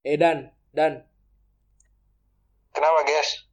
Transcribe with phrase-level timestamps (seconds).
[0.00, 1.04] Eh Dan, Dan,
[2.72, 3.44] Kenapa guys?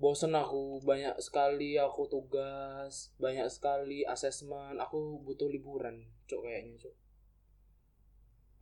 [0.00, 6.94] bosen aku banyak sekali aku tugas, banyak sekali asesmen, aku butuh liburan, cok kayaknya cok.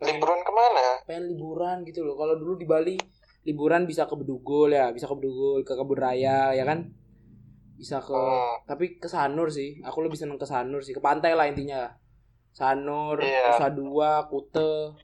[0.02, 0.86] Pengen, Liburan ke mana?
[1.06, 2.18] pengen liburan gitu loh.
[2.18, 2.98] Kalau dulu di Bali
[3.46, 6.90] liburan bisa ke Bedugul ya, bisa ke Bedugul, ke Kebun Raya ya kan?
[7.78, 8.58] Bisa ke Hmm.
[8.66, 9.78] tapi ke Sanur sih.
[9.86, 11.86] Aku lebih seneng ke Sanur sih, ke pantai lah intinya.
[12.50, 13.54] Sanur, Iya.
[13.54, 14.98] Nusa Dua, Kute.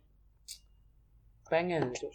[1.48, 2.12] Pengen, cok.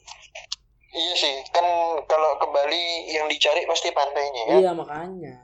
[0.90, 1.66] Iya sih, kan
[2.10, 4.56] kalau ke Bali yang dicari pasti pantainya ya.
[4.66, 5.36] Iya makanya.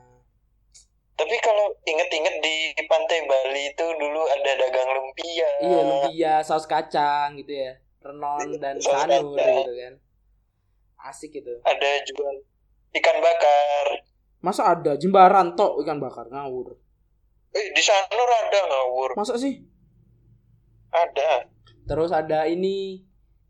[1.16, 5.48] Tapi kalau inget-inget di pantai Bali itu dulu ada dagang lumpia.
[5.62, 7.72] Iya lumpia, saus kacang gitu ya.
[8.02, 9.54] Renon dan Saus sanur kacang.
[9.62, 9.94] gitu kan.
[11.06, 11.54] Asik gitu.
[11.62, 12.36] Ada jual
[13.00, 13.86] ikan bakar.
[14.42, 16.74] Masa ada jembaran tok ikan bakar ngawur.
[17.56, 19.10] Eh, di Sanur ada ngawur.
[19.16, 19.64] Masa sih?
[20.92, 21.48] Ada.
[21.88, 23.00] Terus ada ini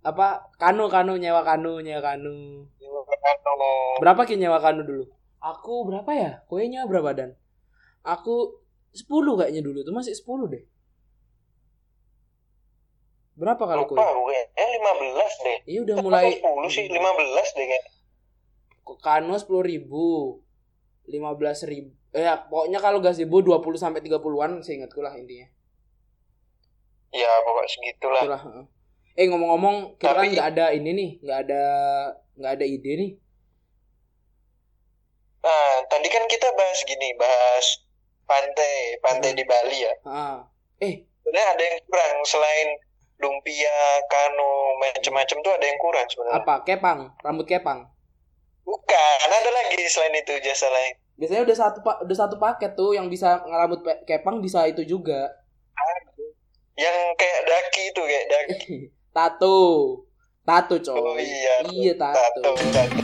[0.07, 2.63] apa kanu kanu nyewa kanu nyewa kanu.
[2.63, 5.05] Anu, Berapa ki nyewa kanu dulu?
[5.43, 6.31] Aku berapa ya?
[6.47, 7.31] Kowe nyewa berapa dan?
[8.07, 8.63] Aku
[8.95, 10.63] 10 kayaknya dulu tuh masih 10 deh.
[13.35, 13.99] Berapa kalau kowe?
[13.99, 14.41] gue.
[14.55, 15.59] Eh 15 deh.
[15.67, 17.85] Iya udah Mulai mulai 10 sih, 15 deh kayak.
[19.03, 20.39] Kano sepuluh ribu,
[21.11, 21.91] lima belas ribu.
[22.15, 25.51] Eh, ya, pokoknya kalau gazebo 20 sampai 30-an seingatku lah intinya.
[27.11, 28.23] Ya pokoknya segitulah.
[28.23, 28.43] Itulah.
[29.17, 31.63] Eh ngomong-ngomong, kita kan Tapi- nggak ada ini nih, nggak ada
[32.37, 33.11] nggak ada ide nih.
[35.41, 37.67] Nah, tadi kan kita bahas gini, bahas
[38.25, 39.39] pantai, pantai Hmm.
[39.39, 39.95] di Bali ya.
[40.05, 40.37] Ah.
[40.79, 42.69] Eh, Sebenarnya ada yang kurang selain
[43.17, 46.39] lumpia, kano, macam-macam tuh ada yang kurang sebenarnya.
[46.39, 46.55] apa?
[46.63, 47.81] Kepang, rambut kepang.
[48.63, 50.95] Bukan, ada lagi selain itu jasa lain.
[51.17, 55.33] Biasanya udah satu pak, udah satu paket tuh yang bisa ngerambut kepang bisa itu juga.
[56.77, 58.77] Yang kayak daki itu kayak daki.
[59.17, 60.05] Tato.
[60.45, 60.93] Tato, coy.
[60.93, 61.65] Oh iya.
[61.73, 62.53] Iya, tato.
[62.53, 63.01] Tato, tato.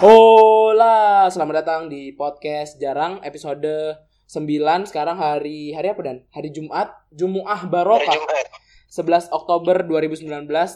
[0.00, 6.16] Hola, selamat datang di podcast Jarang episode 9 sekarang hari hari apa dan?
[6.28, 8.12] Hari Jumat, Jumuah Barokah.
[8.12, 8.46] Jumat.
[8.92, 10.28] 11 Oktober 2019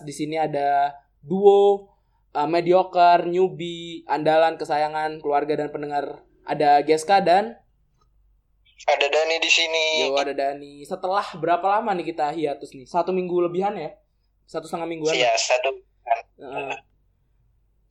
[0.08, 1.92] di sini ada duo
[2.32, 7.60] uh, mediocre newbie andalan kesayangan keluarga dan pendengar ada Geska dan
[8.80, 10.08] Ada Dani di sini.
[10.08, 10.80] Yo ada Dani.
[10.88, 12.88] Setelah berapa lama nih kita hiatus nih?
[12.88, 13.92] Satu minggu lebihan ya?
[14.48, 15.12] Satu setengah mingguan.
[15.12, 15.68] Iya, satu.
[16.40, 16.74] Heeh.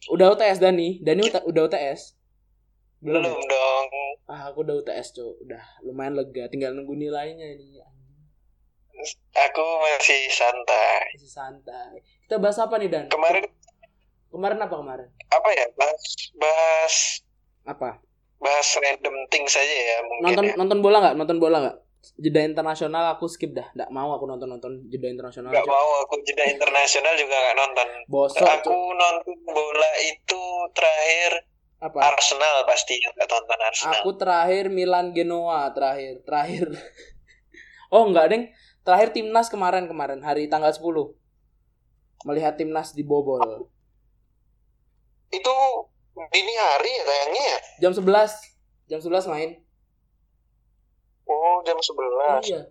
[0.10, 0.98] udah UTS Dani.
[1.06, 2.18] Dani uta- udah UTS.
[3.00, 3.22] Belum.
[3.22, 3.48] Belum ya?
[3.48, 3.86] dong.
[4.26, 5.34] Ah, aku udah UTS, Cok.
[5.42, 7.80] Udah lumayan lega, tinggal nunggu nilainya ini.
[9.32, 11.08] Aku masih santai.
[11.16, 12.04] Masih santai.
[12.22, 13.06] Kita bahas apa nih, Dan?
[13.08, 13.48] Kemarin
[14.30, 15.10] Kemarin apa kemarin?
[15.26, 15.66] apa ya?
[15.74, 16.04] Bahas
[16.36, 16.96] bahas
[17.64, 17.90] Apa?
[18.38, 20.54] bahas random things saja ya mungkin Nonton ya.
[20.56, 21.16] nonton bola nggak?
[21.18, 21.78] Nonton bola nggak?
[22.16, 23.68] Jeda internasional aku skip dah.
[23.74, 25.50] Nggak mau aku nonton nonton jeda internasional.
[25.50, 25.68] Gak Cok.
[25.68, 27.88] mau aku jeda internasional juga gak nonton.
[28.06, 28.96] Bosok, aku Cok.
[28.96, 31.32] nonton bola itu terakhir
[31.80, 32.12] Apa?
[32.12, 33.94] Arsenal pasti yang gak tonton Arsenal.
[34.04, 36.76] Aku terakhir Milan Genoa terakhir terakhir.
[37.96, 38.44] oh enggak deng,
[38.84, 40.84] terakhir timnas kemarin kemarin hari tanggal 10
[42.28, 43.72] melihat timnas dibobol
[45.32, 45.56] Itu
[46.36, 47.58] dini hari ya tayangnya ya?
[47.88, 48.04] jam 11
[48.92, 49.50] jam 11 main.
[51.30, 52.62] Oh jam 11 Iya.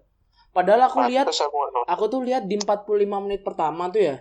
[0.52, 4.16] Padahal aku lihat aku nggak aku tuh lihat di 45 menit pertama tuh ya.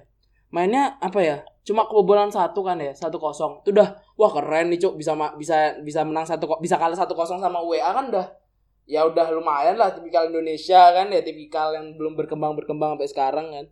[0.53, 1.37] Mainnya apa ya?
[1.67, 3.59] Cuma kebobolan satu kan ya, satu kosong.
[3.59, 7.43] Itu udah wah keren nih cuk bisa bisa bisa menang satu bisa kalah satu kosong
[7.43, 8.31] sama WA kan udah
[8.87, 13.47] ya udah lumayan lah tipikal Indonesia kan ya tipikal yang belum berkembang berkembang sampai sekarang
[13.51, 13.65] kan.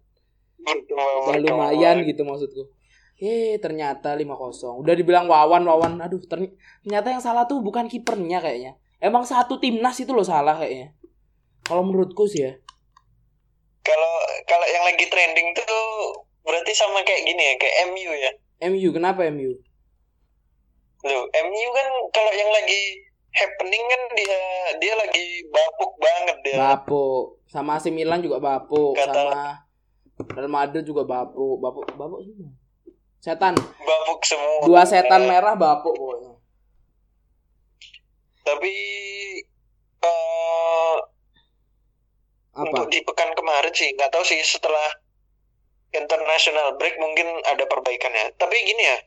[1.31, 2.67] Udah lumayan gitu maksudku.
[3.15, 4.75] Eh ternyata 5-0.
[4.83, 6.03] Udah dibilang Wawan Wawan.
[6.03, 6.51] Aduh terny-
[6.83, 8.75] ternyata yang salah tuh bukan kipernya kayaknya.
[8.99, 10.91] Emang satu timnas itu loh salah kayaknya.
[11.63, 12.59] Kalau menurutku sih ya.
[13.87, 14.13] Kalau
[14.43, 18.31] kalau yang lagi trending tuh berarti sama kayak gini ya, kayak MU ya.
[18.63, 19.51] MU kenapa MU?
[21.03, 22.81] Loh, MU kan kalau yang lagi
[23.29, 24.39] happening kan dia
[24.79, 26.55] dia lagi bapuk banget dia.
[26.57, 27.43] Bapuk.
[27.45, 28.95] Sama AC Milan juga bapuk.
[28.95, 29.43] Kata- Sama
[30.31, 31.59] Real Madrid juga bapuk.
[31.59, 32.49] Bapuk bapuk semua.
[33.19, 33.53] Setan.
[33.57, 34.63] Bapuk semua.
[34.63, 36.33] Dua setan merah bapuk pokoknya.
[38.41, 38.73] Tapi
[39.99, 40.95] eh
[42.55, 42.63] Apa?
[42.63, 44.87] untuk di pekan kemarin sih nggak tahu sih setelah
[45.91, 48.33] international break mungkin ada perbaikannya.
[48.35, 48.97] Tapi gini ya,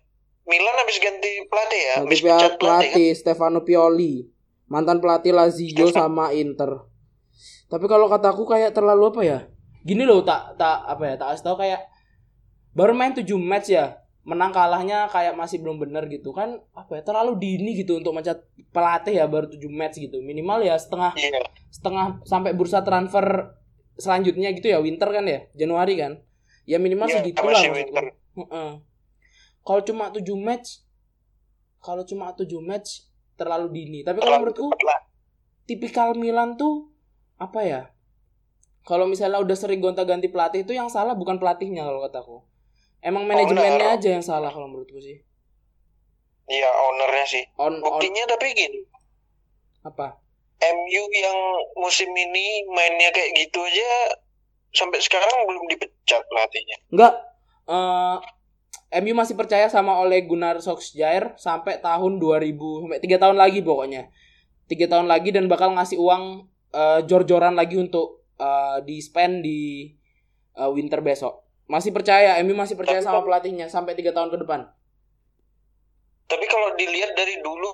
[0.45, 2.59] Milan habis ganti pelatih ya, habis pecat pelatih kan.
[2.61, 4.29] pelatih Stefano Pioli.
[4.69, 6.85] Mantan pelatih Lazio sama Inter.
[7.69, 9.39] Tapi kalau kataku kayak terlalu apa ya?
[9.81, 11.15] Gini loh tak tak apa ya?
[11.17, 11.81] Tak kasih tahu kayak
[12.73, 13.97] baru main 7 match ya.
[14.29, 18.45] Menang kalahnya kayak masih belum bener gitu kan apa ya terlalu dini gitu untuk mencat
[18.69, 21.41] pelatih ya baru 7 match gitu minimal ya setengah Iya.
[21.73, 23.57] setengah sampai bursa transfer
[23.97, 26.21] selanjutnya gitu ya winter kan ya Januari kan
[26.69, 27.65] ya minimal Iya, segitu lah
[29.65, 30.85] kalau cuma 7 match
[31.81, 33.09] kalau cuma 7 match
[33.41, 33.99] terlalu dini.
[34.05, 34.69] Tapi kalau menurutku
[35.65, 36.93] tipikal Milan tuh
[37.41, 37.83] apa ya?
[38.85, 42.37] Kalau misalnya udah sering gonta-ganti pelatih itu yang salah bukan pelatihnya kalau kataku
[43.05, 43.99] emang manajemennya benar.
[44.01, 45.23] aja yang salah kalau menurutku sih.
[46.49, 47.45] Iya, ownernya sih.
[47.61, 48.81] on on Buktinya tapi gini,
[49.85, 50.17] apa?
[50.59, 51.39] MU yang
[51.77, 54.17] musim ini mainnya kayak gitu aja
[54.73, 56.77] sampai sekarang belum dipecat pelatihnya.
[56.93, 57.15] Enggak.
[57.69, 58.19] eh
[58.89, 64.09] MU masih percaya sama Ole Gunnar Solskjaer sampai tahun 2000 sampai tiga tahun lagi pokoknya.
[64.65, 69.93] Tiga tahun lagi dan bakal ngasih uang eh, jor-joran lagi untuk eh, di spend di
[70.57, 71.45] eh, winter besok.
[71.69, 74.65] Masih percaya, MU masih percaya Tapi sama pelatihnya sampai tiga tahun ke depan.
[76.29, 77.73] Tapi kalau dilihat dari dulu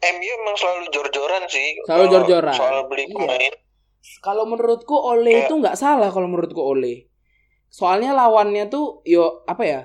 [0.00, 1.74] MU emang selalu jor-joran sih.
[1.90, 2.54] Selalu jor-joran.
[2.54, 3.50] Soal beli Iya.
[4.20, 7.08] Kalau menurutku Ole itu nggak salah kalau menurutku Ole.
[7.70, 9.80] Soalnya lawannya tuh yo apa ya?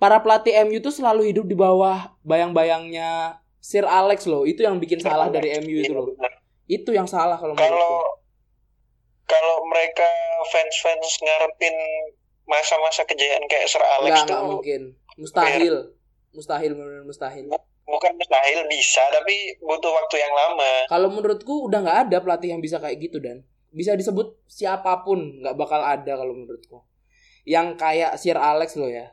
[0.00, 4.44] Para pelatih MU tuh selalu hidup di bawah bayang-bayangnya Sir Alex loh.
[4.44, 6.06] Itu yang bikin salah dari MU itu Iya, loh.
[6.66, 8.24] Itu yang salah kalau Kalau menurutku.
[9.24, 10.08] kalau mereka
[10.52, 11.76] fans-fans ngarepin
[12.44, 14.80] masa-masa kejayaan kayak Sir Alex Nggak, tuh nggak mungkin.
[15.16, 15.76] Mustahil.
[16.34, 17.46] Mustahil benar mustahil.
[17.84, 20.88] Bukan mustahil bisa tapi butuh waktu yang lama.
[20.88, 23.44] Kalau menurutku udah nggak ada pelatih yang bisa kayak gitu dan
[23.74, 26.80] bisa disebut siapa pun nggak bakal ada kalau menurutku.
[27.44, 29.12] Yang kayak Sir Alex loh ya.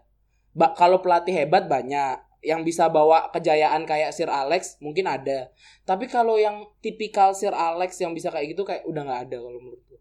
[0.55, 5.51] Ba kalau pelatih hebat banyak yang bisa bawa kejayaan kayak Sir Alex mungkin ada.
[5.85, 9.59] Tapi kalau yang tipikal Sir Alex yang bisa kayak gitu kayak udah nggak ada kalau
[9.59, 9.95] menurutku.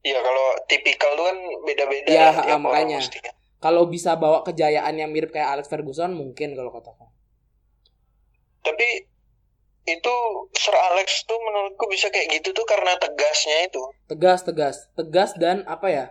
[0.00, 1.38] Iya kalau tipikal tuh kan
[1.68, 3.00] beda-beda Iya, ah, orang makanya.
[3.60, 7.19] Kalau bisa bawa kejayaan yang mirip kayak Alex Ferguson mungkin kalau kataku.
[8.60, 8.88] Tapi
[9.88, 10.14] itu
[10.54, 13.82] Sir Alex tuh menurutku bisa kayak gitu tuh karena tegasnya itu.
[14.06, 16.06] Tegas, tegas, tegas dan apa ya?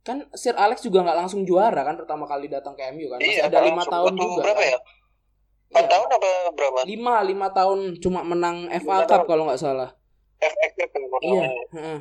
[0.00, 3.18] Kan Sir Alex juga nggak langsung juara kan pertama kali datang ke MU kan.
[3.18, 4.42] Masih ada kalau lima tahun juga.
[4.46, 4.70] Berapa kan?
[4.70, 4.78] ya?
[5.66, 5.90] Empat Iya.
[5.90, 6.78] tahun apa berapa?
[6.86, 9.90] lima lima tahun cuma menang FA Cup kalau nggak salah
[10.38, 11.42] FA Cup yang iya
[11.74, 11.98] heeh.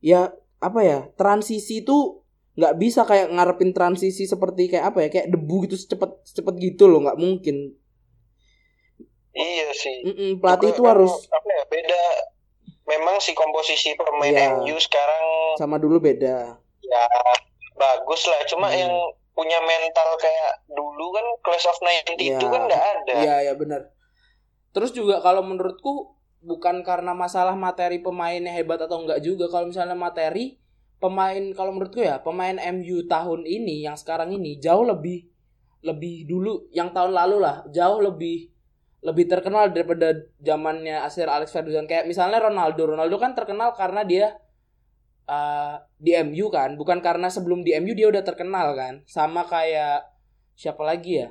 [0.00, 0.20] ya
[0.56, 2.24] apa ya transisi itu
[2.56, 6.88] nggak bisa kayak ngarepin transisi seperti kayak apa ya kayak debu gitu secepat secepat gitu
[6.88, 7.76] loh nggak mungkin
[9.30, 9.98] Iya sih.
[10.02, 12.02] Mm-mm, pelatih Juga itu kan harus apa ya beda.
[12.86, 14.50] Memang si komposisi pemain Iya.
[14.56, 15.24] MU sekarang
[15.56, 17.02] sama dulu beda ya
[17.74, 18.42] bagus lah.
[18.44, 18.78] Cuma Hmm.
[18.78, 18.94] yang
[19.30, 22.50] punya mental kayak dulu kan Class of 90 itu Iya.
[22.50, 23.12] kan nggak ada.
[23.16, 23.88] iya ya benar
[24.70, 29.96] terus juga kalau menurutku bukan karena masalah materi pemainnya hebat atau enggak juga kalau misalnya
[29.96, 30.60] materi
[30.96, 35.24] pemain kalau menurutku ya pemain MU tahun ini yang sekarang ini jauh lebih
[35.80, 38.52] lebih dulu yang tahun lalu lah jauh lebih
[39.00, 40.12] lebih terkenal daripada
[40.44, 41.88] zamannya Sir Alex Ferguson.
[41.88, 42.96] Kayak misalnya Ronaldo.
[42.96, 44.36] Ronaldo kan terkenal karena dia
[45.24, 46.76] uh, di MU kan.
[46.76, 49.00] Bukan karena sebelum di MU dia udah terkenal kan.
[49.08, 50.04] Sama kayak
[50.52, 51.28] siapa lagi ya?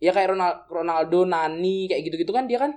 [0.00, 2.72] Ya kayak Ronal- Ronaldo Nani kayak gitu-gitu kan dia kan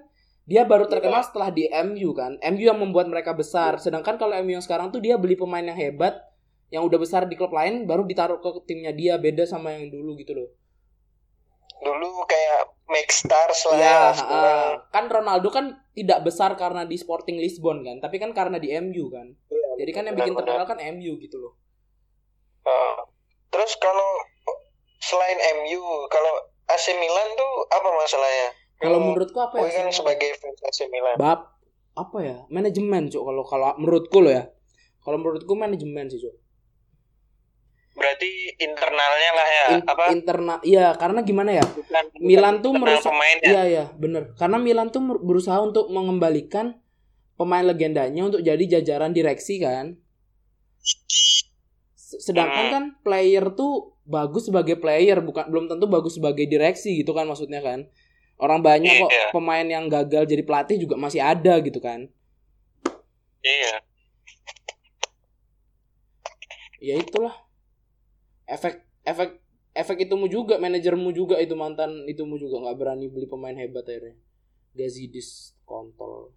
[0.47, 2.35] dia baru terkenal setelah di MU kan.
[2.39, 3.79] MU yang membuat mereka besar.
[3.79, 6.19] Sedangkan kalau MU yang sekarang tuh dia beli pemain yang hebat
[6.68, 9.15] yang udah besar di klub lain baru ditaruh ke timnya dia.
[9.15, 10.66] Beda sama yang dulu gitu loh
[11.77, 14.24] Dulu kayak make stars lah Iya, ya.
[14.24, 14.72] ah.
[14.89, 19.12] kan Ronaldo kan tidak besar karena di Sporting Lisbon kan, tapi kan karena di MU
[19.13, 19.27] kan.
[19.51, 21.53] Iya, Jadi kan yang bikin terkenal kan MU gitu loh.
[22.67, 23.00] Uh,
[23.53, 24.10] terus kalau
[25.00, 26.34] selain MU, kalau
[26.67, 28.50] AC Milan tuh apa masalahnya?
[28.77, 29.81] Kalau menurutku apa ya?
[29.81, 31.17] kan sebagai fans AC Milan.
[31.17, 31.57] bab
[31.98, 32.38] apa ya?
[32.53, 33.24] Manajemen, Cuk.
[33.25, 34.46] Kalau kalau menurutku loh ya.
[35.01, 36.36] Kalau menurutku manajemen sih, Cuk.
[37.98, 38.30] Berarti
[38.62, 39.66] internalnya lah ya.
[39.74, 40.04] In- apa?
[40.13, 41.66] internal iya, karena gimana ya?
[41.66, 43.50] bukan, Milan tuh merusak pemain ya.
[43.50, 44.38] Iya, iya, bener.
[44.38, 46.77] Karena Milan tuh berusaha untuk mengembalikan
[47.34, 49.98] pemain legendanya untuk jadi jajaran direksi kan.
[51.98, 52.74] Sedangkan Hmm.
[52.74, 57.60] kan player tuh bagus sebagai player, bukan belum tentu bagus sebagai direksi gitu kan maksudnya
[57.60, 57.89] kan.
[58.38, 59.27] Orang banyak kok Iya.
[59.34, 62.06] pemain yang gagal jadi pelatih juga masih ada gitu kan.
[63.42, 63.82] Iya.
[66.77, 67.47] Ya itulah.
[68.48, 69.44] Efek efek
[69.77, 74.18] efek itumu juga, manajermu juga itu mantan itumu juga nggak berani beli pemain hebat akhirnya.
[74.74, 76.34] Gazidis kontol.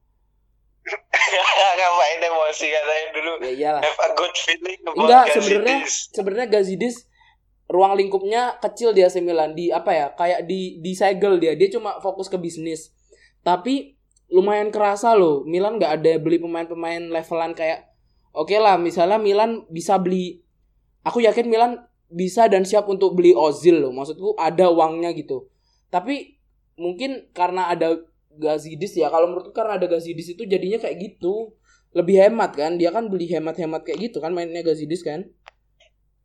[1.78, 3.32] Ngapain emosi katanya dulu.
[3.46, 3.82] Ya iyalah.
[3.84, 7.06] Have a good feeling Enggak, sebenarnya sebenarnya Gazidis
[7.70, 11.70] ruang lingkupnya kecil di AC Milan di apa ya kayak di di segel dia dia
[11.70, 12.90] cuma fokus ke bisnis
[13.46, 13.94] tapi
[14.26, 15.46] lumayan kerasa loh.
[15.46, 17.94] Milan nggak ada beli pemain-pemain levelan kayak
[18.34, 20.42] oke lah misalnya Milan bisa beli
[21.06, 21.78] aku yakin Milan
[22.10, 23.94] bisa dan siap untuk beli Ozil loh.
[23.94, 25.46] Maksudku ada uangnya gitu.
[25.90, 26.38] Tapi
[26.76, 27.96] mungkin karena ada
[28.30, 31.52] Gazidis ya kalau menurutku karena ada Gazidis itu jadinya kayak gitu
[31.90, 35.26] lebih hemat kan dia kan beli hemat-hemat kayak gitu kan mainnya Gazidis kan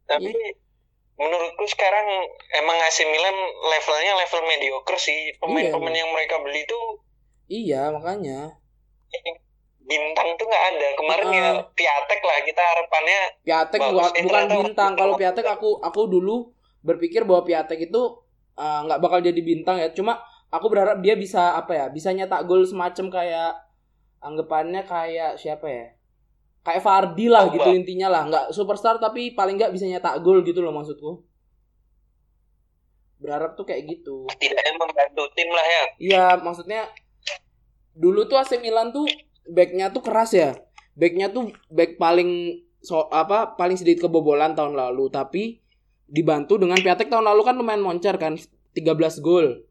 [0.06, 0.30] tapi
[1.18, 2.08] menurutku sekarang
[2.62, 3.36] emang AC Milan
[3.74, 6.02] levelnya level mediocre sih pemain-pemain Iya.
[6.06, 6.80] yang mereka beli itu
[7.50, 8.54] iya makanya
[9.86, 10.88] bintang tuh nggak ada.
[10.96, 11.56] Kemarin ya Heeh.
[11.72, 13.94] Piatek lah kita harapannya Piatek Bagus.
[14.20, 14.92] bukan, Eh, bintang.
[14.94, 16.50] kalau Piatek aku aku dulu
[16.82, 18.02] berpikir bahwa Piatek itu
[18.56, 19.94] uh, nggak bakal jadi bintang ya.
[19.94, 20.18] Cuma
[20.50, 23.52] aku berharap dia bisa apa ya bisa nyetak gol semacam kayak
[24.20, 25.86] anggapannya kayak siapa ya?
[26.66, 28.22] Kayak Fardi lah gitu intinya lah.
[28.26, 31.22] Nggak superstar tapi paling nggak bisa nyetak gol gitu loh maksudku.
[33.16, 34.26] Berharap tuh kayak gitu.
[34.28, 35.84] Tidak membantu tim lah ya.
[35.98, 36.90] Iya, maksudnya
[37.96, 39.08] dulu tuh AC Milan tuh
[39.50, 40.58] backnya tuh keras ya.
[40.96, 45.60] Backnya tuh back paling so apa paling sedikit kebobolan tahun lalu, tapi
[46.06, 48.38] dibantu dengan Piatek tahun lalu kan lumayan moncer kan
[48.76, 49.66] 13 gol.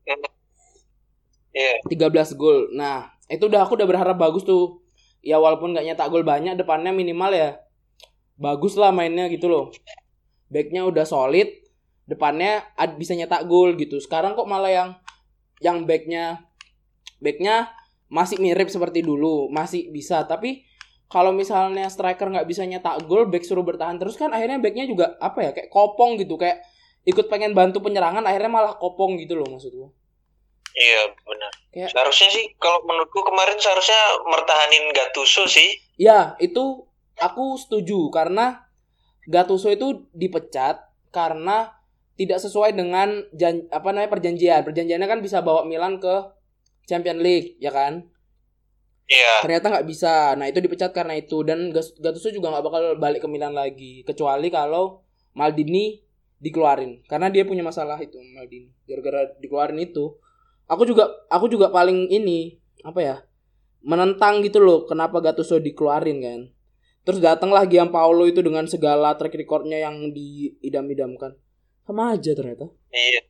[1.54, 2.70] iya 13 gol.
[2.74, 4.82] Nah, itu udah aku udah berharap bagus tuh.
[5.24, 7.50] Ya walaupun nggak nyetak gol banyak, depannya minimal ya
[8.36, 9.70] bagus lah mainnya gitu loh.
[10.50, 11.48] Backnya udah solid,
[12.04, 13.98] depannya ad- bisa nyetak gol gitu.
[14.02, 14.90] Sekarang kok malah yang
[15.62, 16.44] yang backnya
[17.22, 17.72] backnya
[18.08, 20.24] masih mirip seperti dulu, masih bisa.
[20.24, 20.64] Tapi
[21.06, 25.14] kalau misalnya striker nggak bisa nyetak gol, back suruh bertahan terus kan akhirnya backnya juga
[25.20, 26.64] apa ya kayak kopong gitu, kayak
[27.04, 29.92] ikut pengen bantu penyerangan akhirnya malah kopong gitu loh maksudku.
[30.74, 36.82] iya benar Kayak- seharusnya sih kalau menurutku kemarin seharusnya mertahanin Gattuso sih Ya, itu
[37.14, 38.66] aku setuju karena
[39.30, 40.82] Gattuso itu dipecat
[41.14, 41.70] karena
[42.18, 44.66] tidak sesuai dengan jan, apa namanya perjanjian.
[44.66, 46.14] Perjanjiannya kan bisa bawa Milan ke
[46.84, 48.04] Champion League, ya kan?
[49.04, 50.32] iya Ternyata nggak bisa.
[50.36, 54.48] Nah, itu dipecat karena itu dan Gattuso juga nggak bakal balik ke Milan lagi kecuali
[54.48, 55.04] kalau
[55.36, 56.00] Maldini
[56.40, 58.72] dikeluarin karena dia punya masalah itu Maldini.
[58.88, 60.16] Gara-gara dikeluarin itu,
[60.68, 63.16] aku juga aku juga paling ini apa ya?
[63.84, 66.40] menentang gitu loh kenapa Gattuso dikeluarin kan.
[67.04, 71.36] Terus datanglah Gianpaolo itu dengan segala track recordnya yang diidam-idamkan.
[71.84, 72.72] Sama aja ternyata.
[72.88, 73.20] Iya.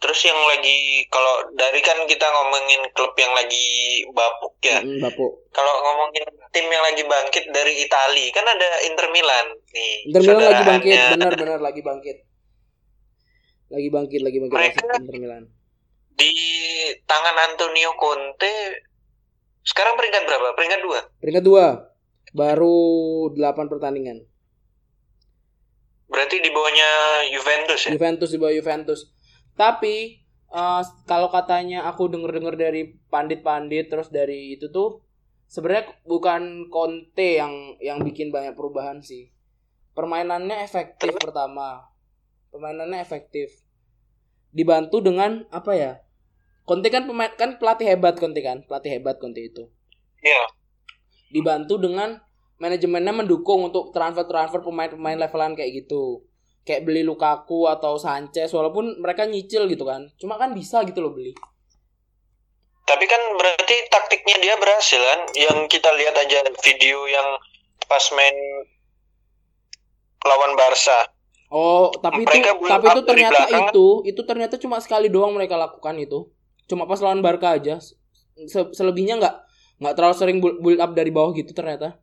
[0.00, 4.80] Terus yang lagi kalau dari kan kita ngomongin klub yang lagi bapuk ya.
[4.80, 5.44] Mm, Bapo.
[5.52, 6.24] Kalau ngomongin
[6.56, 9.94] tim yang lagi bangkit dari Italia kan ada Inter Milan nih.
[10.08, 12.16] Inter Milan lagi bangkit, benar-benar lagi bangkit.
[13.68, 15.42] Lagi bangkit, lagi bangkit Mereka- Inter Milan.
[16.16, 16.32] Di
[17.04, 18.88] tangan Antonio Conte
[19.60, 20.56] sekarang peringkat berapa?
[20.56, 20.98] Peringkat dua.
[21.20, 21.66] Peringkat dua,
[22.32, 22.78] baru
[23.36, 24.24] 8 pertandingan.
[26.10, 26.88] Berarti di bawahnya
[27.30, 27.90] Juventus ya.
[27.94, 29.00] Juventus di bawah Juventus.
[29.60, 35.04] Tapi eh, kalau katanya aku denger-denger dari pandit-pandit terus dari itu tuh
[35.52, 39.28] sebenarnya bukan Conte yang yang bikin banyak perubahan sih.
[39.92, 41.84] Permainannya efektif pertama.
[42.48, 43.52] Permainannya efektif.
[44.48, 45.92] Dibantu dengan apa ya?
[46.64, 49.68] Conte kan pemain kan pelatih hebat Conte kan, pelatih hebat Conte itu.
[50.22, 50.42] Iya.
[51.34, 52.22] Dibantu dengan
[52.62, 56.29] manajemennya mendukung untuk transfer-transfer pemain-pemain levelan kayak gitu.
[56.64, 60.06] Kayak beli Lukaku atau Sanchez walaupun mereka nyicil gitu kan.
[60.20, 61.32] Cuma kan bisa gitu loh beli.
[62.84, 65.20] Tapi kan berarti taktiknya dia berhasil kan?
[65.34, 67.38] Yang kita lihat aja video yang
[67.86, 68.34] pas main
[70.26, 71.10] lawan Barca.
[71.50, 75.98] Oh, tapi itu Mereka tapi itu ternyata itu itu ternyata cuma sekali doang mereka lakukan
[75.98, 76.30] itu.
[76.70, 77.82] Cuma pas lawan Barca aja.
[78.46, 79.34] Se- selebihnya nggak
[79.82, 81.98] nggak terlalu sering build up dari bawah gitu ternyata.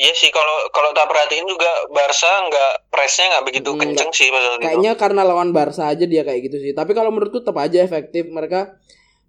[0.00, 4.32] Iya sih kalau kalau tak perhatiin juga Barca nggak pressnya nggak begitu Hmm, kenceng sih
[4.32, 4.64] waktu itu.
[4.64, 6.72] Kayaknya karena lawan Barca aja dia kayak gitu sih.
[6.72, 8.80] Tapi kalau menurutku tetap aja efektif mereka.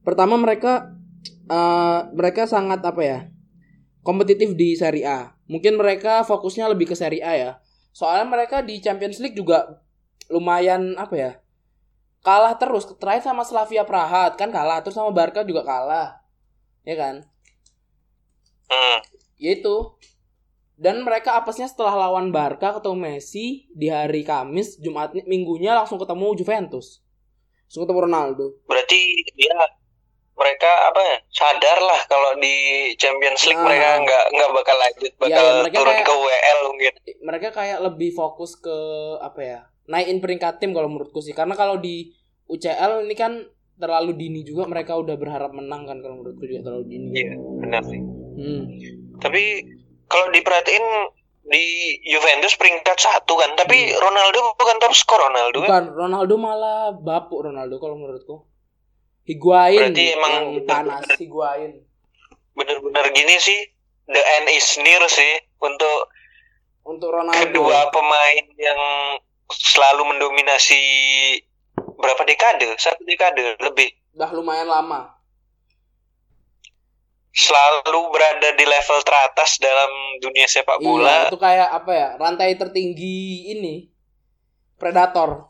[0.08, 0.96] Pertama mereka
[1.52, 3.20] eh, mereka sangat apa ya?
[4.02, 5.38] kompetitif di Serie A.
[5.46, 7.52] Mungkin mereka fokusnya lebih ke Serie A ya.
[7.94, 9.84] Soalnya mereka di Champions League juga
[10.32, 11.32] lumayan apa ya?
[12.22, 16.22] Kalah terus terakhir sama Slavia Praha kan kalah terus sama Barca juga kalah.
[16.86, 17.16] Ya kan?
[18.70, 19.00] Hmm.
[19.42, 19.98] Ya itu.
[20.82, 26.34] Dan mereka apesnya setelah lawan Barca ketemu Messi di hari Kamis, Jumat minggunya langsung ketemu
[26.34, 27.06] Juventus.
[27.70, 28.46] Langsung ketemu Ronaldo.
[28.66, 28.98] Berarti
[29.32, 29.54] dia
[30.34, 32.56] mereka apa ya sadar lah kalau di
[32.98, 33.68] Champions League Nah.
[33.70, 36.94] mereka nggak nggak bakal lanjut bakal ya, mereka turun kayak- ke WL mungkin.
[37.22, 38.78] mereka kayak lebih fokus ke
[39.22, 42.10] apa ya naikin peringkat tim kalau menurutku sih karena kalau di
[42.48, 43.38] UCL ini kan
[43.78, 47.82] terlalu dini juga mereka udah berharap menang kan kalau menurutku juga terlalu dini Iya benar
[47.84, 48.02] sih.
[48.34, 48.62] hmm.
[49.22, 49.44] Tapi
[50.12, 50.84] kalau diperhatiin
[51.42, 51.64] di
[52.06, 55.68] Juventus peringkat satu kan, tapi Ronaldo bukan top skor Ronaldo kan?
[55.68, 58.46] bukan Ronaldo malah bapuk Ronaldo kalau menurutku
[59.24, 60.34] Higuain Berarti emang
[60.66, 61.82] panas Higuain.
[62.52, 63.60] bener-bener gini sih
[64.06, 66.12] the end is near sih untuk
[66.82, 67.42] Untuk Ronaldo.
[67.46, 68.82] kedua pemain yang
[69.48, 70.82] selalu mendominasi
[71.78, 75.21] berapa dekade satu dekade lebih Udah lumayan lama.
[77.32, 82.10] Selalu berada di level teratas dalam dunia sepak Iya, bola itu kayak apa ya?
[82.20, 83.88] Rantai tertinggi ini.
[84.76, 85.48] Predator.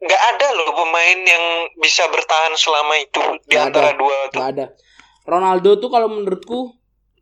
[0.00, 1.44] nggak ada loh pemain yang
[1.76, 3.98] bisa bertahan selama itu di Nggak antara ada.
[4.00, 4.66] dua tuh Nggak ada.
[5.28, 6.72] Ronaldo tuh kalau menurutku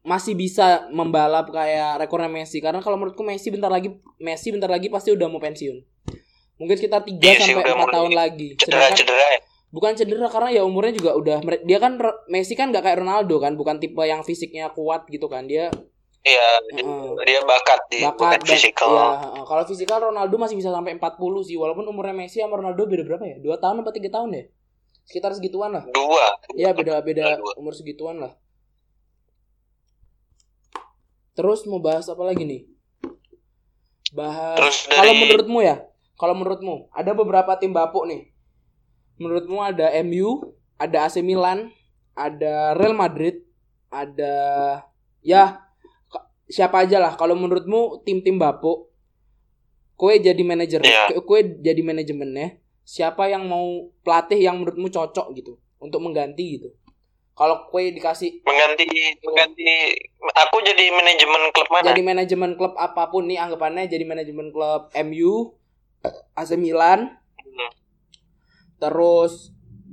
[0.06, 3.90] masih bisa membalap kayak rekornya Messi karena kalau menurutku Messi bentar lagi
[4.22, 5.74] Messi bentar lagi pasti udah mau pensiun.
[6.58, 8.48] Mungkin sekitar 3 Iya sampai udah 4 mulai tahun lagi.
[8.54, 11.96] cedera Sedangkan cedera ya bukan cedera karena ya umurnya juga udah dia kan
[12.26, 15.44] Messi kan gak kayak Ronaldo kan, bukan tipe yang fisiknya kuat gitu kan.
[15.44, 15.68] Dia
[16.20, 17.08] iya Heeh.
[17.22, 19.44] dia bakat di bukan bakat dan- fisikal heeh.
[19.44, 23.24] kalau fisikal Ronaldo masih bisa sampai 40 sih walaupun umurnya Messi sama Ronaldo beda berapa
[23.24, 23.36] ya?
[23.38, 24.44] 2 tahun apa 3 tahun ya?
[25.04, 25.88] Sekitar segituan lah.
[25.88, 27.52] dua Iya beda beda Dua.
[27.56, 28.36] umur segituan lah.
[31.32, 32.66] Terus mau bahas apa lagi nih?
[34.10, 35.76] Bahas dari- kalau menurutmu ya,
[36.14, 38.32] kalau menurutmu ada beberapa tim bapuk nih.
[39.18, 41.74] Menurutmu ada MU, ada AC Milan,
[42.14, 43.42] ada Real Madrid,
[43.90, 44.34] ada
[45.22, 45.62] ya
[46.48, 47.12] siapa aja lah.
[47.18, 48.88] Kalau menurutmu tim-tim bapuk,
[49.98, 51.18] kue jadi manajer, Iya.
[51.22, 52.62] kue jadi manajemennya.
[52.88, 56.72] Siapa yang mau pelatih yang menurutmu cocok gitu untuk mengganti gitu?
[57.38, 58.82] Kalau kue dikasih mengganti
[59.22, 59.94] mengganti
[60.34, 64.90] aku jadi manajemen klub mana jadi manajemen klub apa pun nih anggapannya jadi manajemen klub
[65.06, 65.54] MU,
[66.34, 67.14] AC Milan.
[68.78, 69.50] Terus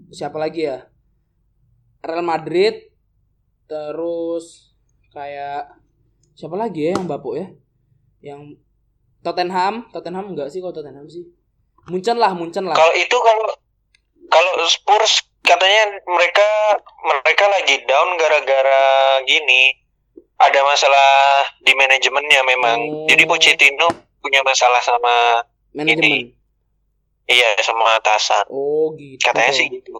[0.09, 0.85] siapa lagi ya?
[1.99, 2.93] Real Madrid,
[3.65, 4.73] terus
[5.09, 5.73] kayak
[6.33, 7.47] siapa lagi ya yang bapuk ya?
[8.21, 8.61] Yang
[9.19, 11.25] Tottenham, Tottenham enggak sih kalau Tottenham sih?
[11.89, 12.73] Munchen lah, Munchen lah.
[12.73, 13.45] kalau itu kalau
[14.25, 16.45] kalau Spurs katanya mereka
[17.05, 18.81] mereka lagi down gara-gara
[19.21, 19.77] gini
[20.35, 21.09] ada masalah
[21.61, 23.05] di manajemennya memang Oh.
[23.05, 23.85] jadi Pochettino
[24.19, 26.33] punya masalah sama Manajemen.
[27.25, 29.21] Iya sama atasan Oh gitu.
[29.21, 29.97] katanya sih gitu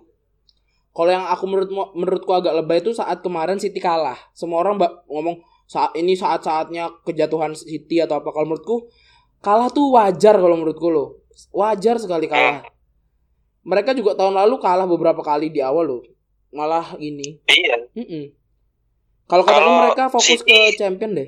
[0.90, 4.16] Kalau yang aku menurut menurutku agak lebay itu saat kemarin City kalah.
[4.32, 8.32] Semua orang mbak ngomong saat ini saat-saatnya kejatuhan City atau apa.
[8.32, 8.88] Kalau menurutku
[9.38, 11.20] kalah tuh wajar kalau menurutku loh.
[11.52, 12.64] Wajar sekali kalah.
[13.62, 16.02] Mereka juga tahun lalu kalah beberapa kali di awal loh.
[16.50, 17.44] Malah ini.
[17.46, 17.76] iya.
[19.28, 21.28] Kalau kataku Kalau mereka fokus City- ke champion deh.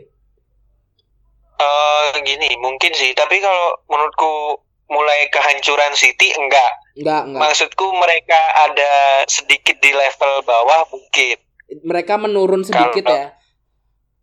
[1.58, 7.42] Eh gini mungkin sih tapi kalau menurutku mulai kehancuran City enggak Enggak, enggak.
[7.42, 8.92] maksudku mereka ada
[9.26, 13.28] sedikit di level bawah mungkin Mereka menurun sedikit Kalau- ya.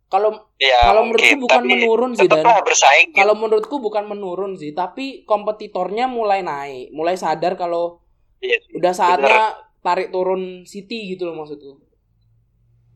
[0.05, 2.45] Kalau ya Kalau mungkin menurutku bukan tapi menurun sih, Dan.
[2.61, 3.17] bersaing gitu.
[3.17, 8.01] kalau menurutku bukan menurun sih, tapi kompetitornya mulai naik, mulai sadar kalau
[8.39, 8.53] sih.
[8.71, 11.81] udah saatnya tarik turun City gitu loh maksudku.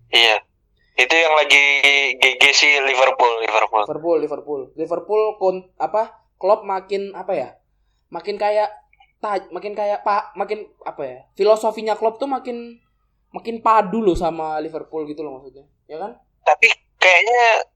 [0.10, 0.42] Iya.
[0.96, 1.64] Itu yang lagi
[2.16, 3.84] GG sih Liverpool, Liverpool.
[3.84, 6.14] Liverpool, Liverpool, Liverpool kon apa?
[6.36, 7.50] Klopp makin apa ya?
[8.10, 8.70] Makin kayak
[9.22, 11.20] ta- makin kayak pak, makin apa ya?
[11.38, 12.78] Filosofinya Klopp tuh makin
[13.30, 16.18] makin padu loh sama Liverpool gitu loh maksudnya, ya kan?
[16.42, 16.66] Tapi
[16.98, 17.70] kayaknya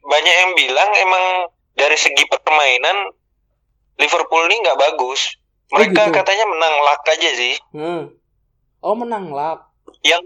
[0.00, 1.24] banyak yang bilang emang
[1.76, 3.12] dari segi permainan
[4.00, 5.36] Liverpool ini nggak bagus.
[5.72, 6.14] Oh, Mereka gitu.
[6.16, 7.54] katanya menang luck aja sih.
[7.72, 8.02] Hmm.
[8.80, 9.60] Oh menang lah.
[10.04, 10.24] Yang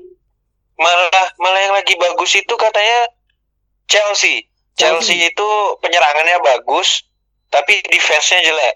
[0.78, 3.10] malah malah yang lagi bagus itu katanya
[3.90, 4.46] Chelsea.
[4.78, 5.18] Chelsea.
[5.18, 5.48] Chelsea itu
[5.82, 7.02] penyerangannya bagus,
[7.50, 8.74] tapi defense-nya jelek.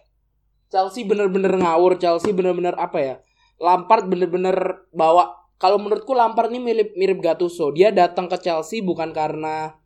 [0.72, 3.14] Chelsea bener-bener ngawur, Chelsea bener-bener apa ya?
[3.60, 5.36] Lampard bener-bener bawa.
[5.60, 7.70] Kalau menurutku Lampard ini mirip mirip Gattuso.
[7.76, 9.76] Dia datang ke Chelsea bukan karena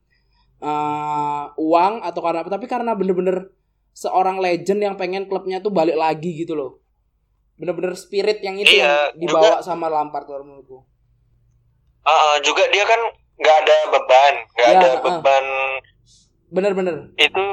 [0.63, 3.51] eh, uang atau karena apa, tapi karena bener-bener
[3.91, 6.79] seorang legend yang pengen klubnya tuh balik lagi gitu loh.
[7.59, 10.87] Bener-bener spirit yang itu Iya, yang dibawa sama Lampard kalau menurutku.
[12.07, 13.01] Ah, juga dia kan
[13.37, 15.45] nggak ada beban, nggak Ya, ada beban
[16.47, 17.11] Bener-bener.
[17.19, 17.45] itu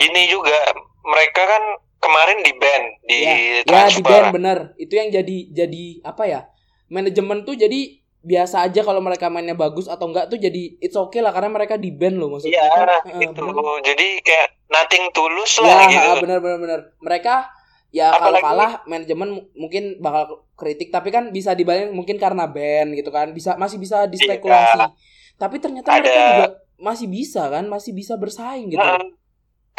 [0.00, 0.56] gini juga
[1.04, 1.62] mereka kan
[2.00, 4.58] kemarin di band di Ya, ya di band bener.
[4.74, 6.40] Itu yang jadi jadi apa ya?
[6.88, 11.20] Manajemen tuh jadi biasa aja kalau mereka mainnya bagus atau enggak tuh jadi it's okay
[11.20, 12.58] lah karena mereka di band loh maksudnya.
[12.58, 12.88] Iya, kan?
[13.14, 13.80] Itu bener.
[13.82, 16.80] jadi kayak nothing tulus Ya, lah gitu bener bener bener.
[16.98, 17.48] Mereka
[17.90, 22.92] ya kalau kalah manajemen mu- mungkin bakal kritik tapi kan bisa dibalik mungkin karena band
[22.92, 23.30] gitu kan.
[23.30, 24.76] Bisa masih bisa dispekulasi.
[24.78, 24.88] Iya.
[25.36, 28.80] Tapi ternyata Ada- mereka juga masih bisa kan, masih bisa bersaing gitu.
[28.80, 29.00] Nah,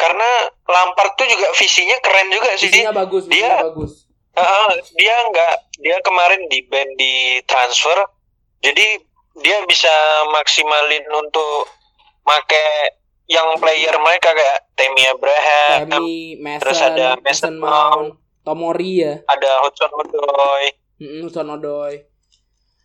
[0.02, 0.28] karena
[0.64, 3.92] Lampard tuh juga visinya keren juga sih Visinya bagus, visinya dia- bagus.
[4.32, 7.94] Heeh, dia nggak dia kemarin di band di transfer
[8.58, 8.98] jadi
[9.36, 9.92] dia bisa
[10.30, 11.68] maksimalin untuk
[12.22, 12.64] make
[13.26, 18.18] yang player mereka kayak Tammy Abraham Tammy, Mason, terus ada Mason Mount.
[18.42, 19.22] Tomori ya.
[19.24, 21.94] ada Hudson Odoi Mm, Hudson Odoi.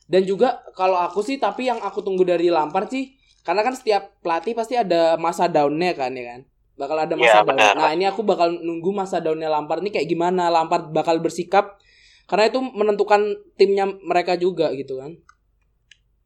[0.04, 4.18] Dan juga kalau aku sih tapi yang aku tunggu dari Lampard sih karena kan setiap
[4.20, 6.42] pelatih pasti ada masa down-nya kan ya kan.
[6.78, 7.50] Bakal ada masa Iya, down.
[7.50, 7.74] benar.
[7.74, 11.82] Nah, ini aku bakal nunggu masa down-nya Lampard ini kayak gimana Lampard bakal bersikap
[12.26, 13.24] karena itu menentukan
[13.56, 15.18] timnya mereka juga gitu kan.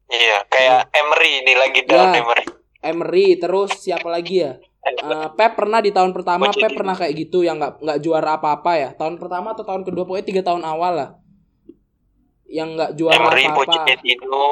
[0.06, 2.20] iya kayak Emery ini lagi down Ya.
[2.20, 2.44] Emery
[2.84, 4.60] Emery terus siapa lagi ya?
[4.82, 6.68] Eh, Pep pernah di tahun pertama Pochettino.
[6.68, 10.04] Pep pernah kayak gitu yang nggak nggak juara apa-apa ya tahun pertama atau tahun kedua
[10.04, 11.10] pokoknya tiga tahun awal lah
[12.44, 14.46] yang nggak juara Emery apa-apa Pochettino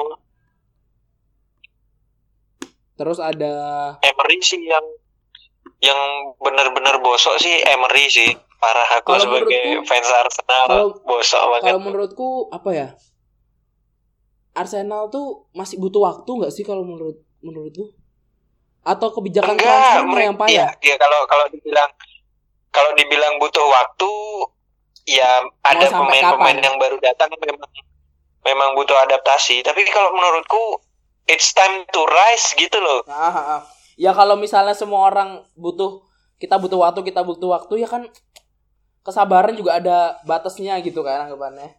[2.95, 3.53] terus ada
[4.01, 4.87] Emery sih yang
[5.81, 5.99] yang
[6.37, 8.31] benar-benar bosok sih Emery sih.
[8.57, 11.65] Parah aku Kalau sebagai menurutku- fans Arsenal kalau- bosok banget.
[11.67, 12.89] kalau menurutku apa ya?
[14.53, 17.95] Arsenal tuh masih butuh waktu nggak sih kalau menurut menurutku?
[18.83, 20.51] Atau kebijakan enggak mereka yang payah?
[20.51, 21.89] iya, iya, kalau kalau dibilang
[22.71, 24.11] kalau dibilang butuh waktu
[25.07, 25.31] ya
[25.63, 27.71] ada pemain-pemain yang baru datang memang
[28.43, 29.61] memang butuh adaptasi.
[29.63, 30.81] Tapi kalau menurutku
[31.27, 33.01] it's time to rise gitu loh.
[33.07, 33.63] Ah, ah, ah.
[34.01, 36.01] Ya kalau misalnya semua orang butuh
[36.41, 38.09] kita butuh waktu kita butuh waktu ya kan
[39.01, 41.77] kesabaran juga ada batasnya gitu kan anggapannya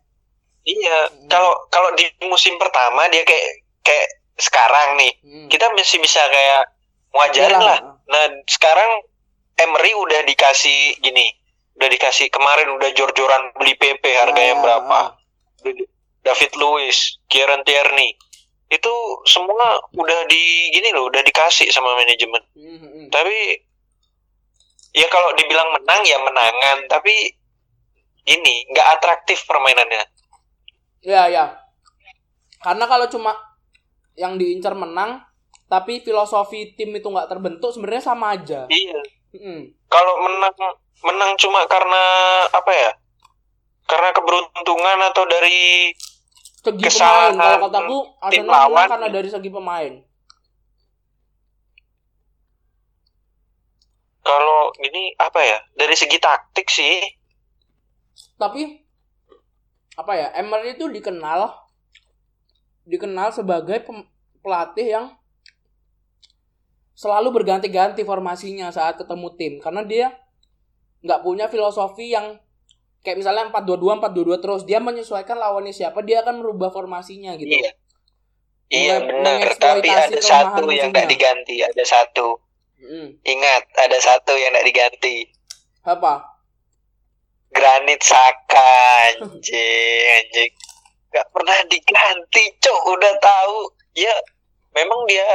[0.62, 1.26] iya Hmm.
[1.28, 3.46] kalau kalau di musim pertama dia kayak
[3.82, 4.08] kayak
[4.38, 5.48] sekarang nih Hmm.
[5.50, 6.62] kita masih bisa kayak
[7.12, 7.66] wajarin Iyalah.
[7.68, 9.08] lah Nah, sekarang
[9.56, 11.32] Emery udah dikasih gini,
[11.76, 14.92] udah dikasih kemarin udah jor-joran beli PP harganya Ah, berapa?
[14.92, 15.08] ah.
[16.22, 18.20] David Luiz, Kieran Tierney.
[18.72, 18.94] Itu
[19.28, 22.40] semua udah di gini loh, udah dikasih sama manajemen.
[22.56, 23.06] Hmm, hmm.
[23.12, 23.38] Tapi
[24.96, 27.14] ya kalau dibilang menang ya menangan, tapi
[28.32, 30.08] ini nggak atraktif permainannya.
[31.04, 31.46] Ya ya.
[32.64, 33.36] Karena kalau cuma
[34.16, 35.20] yang diincar menang,
[35.68, 38.72] tapi filosofi tim itu nggak terbentuk, sebenarnya sama aja.
[38.72, 39.02] Iya.
[39.36, 39.68] Hmm.
[39.92, 40.56] Kalau menang
[41.04, 42.04] menang cuma karena
[42.48, 42.92] apa ya?
[43.84, 45.92] Karena keberuntungan atau dari
[46.62, 48.88] Segi Kesalahan pemain, kalau kataku tim Arsenal lawan.
[48.90, 49.94] karena dari segi pemain.
[54.22, 55.58] kalau ini apa ya?
[55.76, 57.04] Dari segi taktik sih
[58.38, 58.64] Tapi
[59.98, 60.28] apa ya?
[60.38, 61.52] Emery itu dikenal
[62.88, 63.86] dikenal sebagai
[64.42, 65.06] pelatih yang
[66.98, 70.08] selalu berganti-ganti formasinya saat ketemu tim karena dia
[71.02, 72.38] nggak punya filosofi yang
[73.02, 77.50] kayak misalnya 4-2-2 4-2-2 terus dia menyesuaikan lawannya siapa dia akan merubah formasinya gitu.
[77.50, 77.72] Iya.
[78.72, 82.40] Iya benar, tapi ada satu yang tidak diganti, ada satu.
[82.80, 83.20] Mm.
[83.20, 85.28] Ingat, ada satu yang tidak diganti.
[85.84, 86.24] Apa?
[87.52, 88.72] Granit Saka,
[89.12, 90.52] anjing, anjing.
[91.12, 92.82] Gak pernah diganti, cok.
[92.96, 94.16] Udah tahu, ya
[94.72, 95.28] memang dia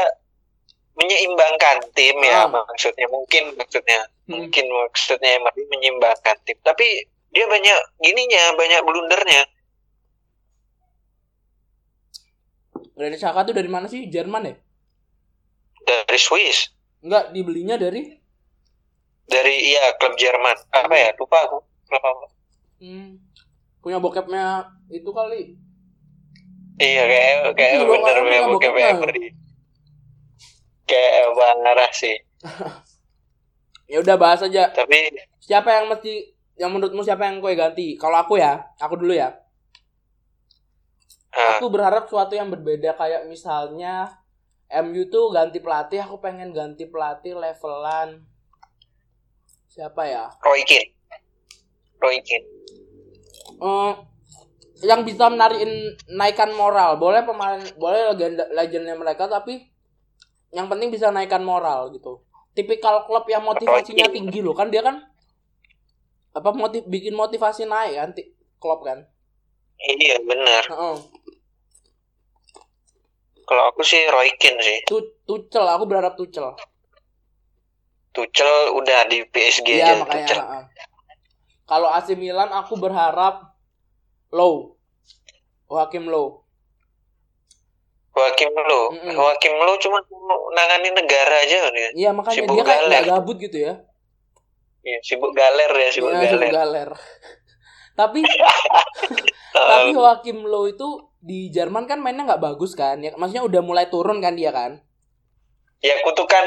[0.97, 2.49] menyeimbangkan tim ya, Ah.
[2.49, 4.41] maksudnya mungkin maksudnya, Hmm.
[4.41, 6.57] mungkin maksudnya Emery menyeimbangkan tim.
[6.65, 7.05] Tapi
[7.37, 9.43] dia banyak gininya, banyak blundernya.
[12.97, 14.09] Dari Saka tuh dari mana sih?
[14.09, 14.55] Jerman ya?
[15.85, 16.73] Dari Swiss,
[17.05, 18.09] Enggak, dibelinya dari
[19.29, 20.57] dari iya klub Jerman.
[20.73, 21.13] Apa ya?
[21.21, 21.59] Lupa aku.
[21.87, 22.27] Klub apa?
[22.81, 23.21] hmm,
[23.85, 25.61] punya bokepnya itu kali.
[26.77, 29.25] Iya kayak kayak Itu bener punya bokep Emery.
[30.89, 32.17] Kayak banget sih.
[33.87, 34.67] Ya udah bahas aja.
[34.75, 37.97] Tapi Siapa yang mesti yang menurutmu siapa yang kue ganti?
[38.01, 39.37] Kalau aku ya, aku dulu ya.
[41.37, 44.09] ah, Aku berharap suatu yang berbeda kayak misalnya
[44.73, 48.25] MU tuh ganti pelatih, aku pengen ganti pelatih levelan
[49.69, 50.33] siapa ya?
[50.41, 50.91] Roy Keane.
[52.01, 52.49] Roy Keane.
[53.57, 53.93] Eh,
[54.85, 56.97] yang bisa menarikin naikkan moral.
[56.97, 59.69] Boleh pemain, boleh legenda legendnya mereka tapi
[60.53, 62.25] yang penting bisa naikkan moral gitu.
[62.57, 65.05] Tipikal klub yang motivasinya tinggi loh kan dia kan
[66.37, 68.11] apa motiv bikin motivasi naik kan
[68.61, 69.09] klub kan.
[69.81, 70.63] Iya bener.
[70.69, 70.97] Heeh.
[73.47, 74.79] Kalau aku sih Roy Keane sih.
[74.85, 76.53] Tu Tuchel, aku berharap Tuchel.
[78.13, 80.27] Tuchel udah di PSG Iya aja makanya.
[80.29, 80.41] Tuchel.
[80.45, 80.65] heeh.
[81.67, 83.57] Kalau AC Milan aku berharap
[84.35, 84.77] Low.
[85.71, 86.47] Joachim Low.
[88.15, 88.85] Joachim Low.
[88.93, 89.15] Mm-mm.
[89.15, 89.99] Joachim Low cuma
[90.55, 91.89] nangani negara aja dia.
[91.95, 93.75] Iya makanya Sibuk dia kayak nggak gabut gitu ya.
[94.87, 96.55] Iya, sibuk galer ya, sibuk Iya, sibuk galer.
[96.55, 96.91] galer.
[97.97, 98.21] tapi
[99.57, 100.87] tapi Joachim Low itu
[101.19, 103.01] di Jerman kan mainnya nggak bagus kan?
[103.01, 104.79] Ya, maksudnya udah mulai turun kan dia kan?
[105.79, 106.47] ya kutukan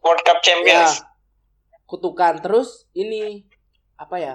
[0.00, 0.44] World Cup Ya.
[0.44, 0.92] Champions.
[1.84, 3.46] Kutukan terus ini
[3.94, 4.34] apa ya?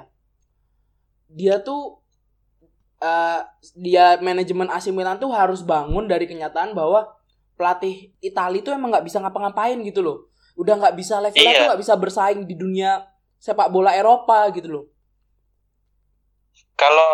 [1.28, 2.00] Dia tuh
[3.00, 3.40] eh,
[3.76, 7.08] dia manajemen AC Milan tuh harus bangun dari kenyataan bahwa
[7.56, 10.18] pelatih Italia itu emang nggak bisa ngapa-ngapain gitu loh.
[10.56, 11.60] Udah nggak bisa levelnya Iya.
[11.60, 13.04] tuh nggak bisa bersaing di dunia
[13.40, 14.86] sepak bola Eropa gitu loh.
[16.76, 17.12] kalau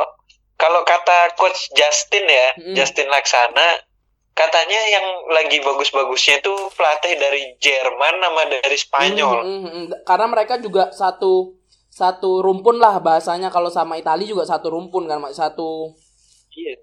[0.56, 2.76] kalau kata coach Justin ya, Mm-mm.
[2.78, 3.82] Justin Laksana,
[4.32, 9.38] katanya yang lagi bagus-bagusnya itu pelatih dari Jerman sama dari Spanyol.
[9.42, 9.86] Hmm, hmm, hmm.
[10.06, 11.60] Karena mereka juga satu
[11.90, 15.96] satu rumpun lah bahasanya kalau sama Italia juga satu rumpun kan satu
[16.52, 16.76] Iya.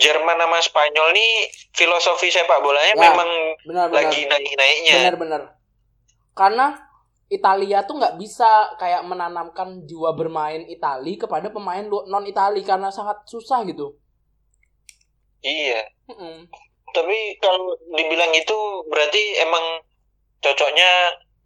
[0.00, 1.30] Jerman sama Spanyol nih
[1.74, 3.30] filosofi sepak bolanya Ya, memang
[3.62, 4.94] benar-benar lagi naik-naiknya.
[4.96, 5.42] benar-benar
[6.32, 6.66] karena
[7.30, 13.22] Italia tuh nggak bisa kayak menanamkan jiwa bermain Itali kepada pemain non Itali karena sangat
[13.30, 13.94] susah gitu.
[15.40, 15.86] Iya.
[16.10, 16.50] Mm-mm.
[16.90, 18.58] Tapi kalau dibilang itu
[18.90, 19.62] berarti emang
[20.42, 20.90] cocoknya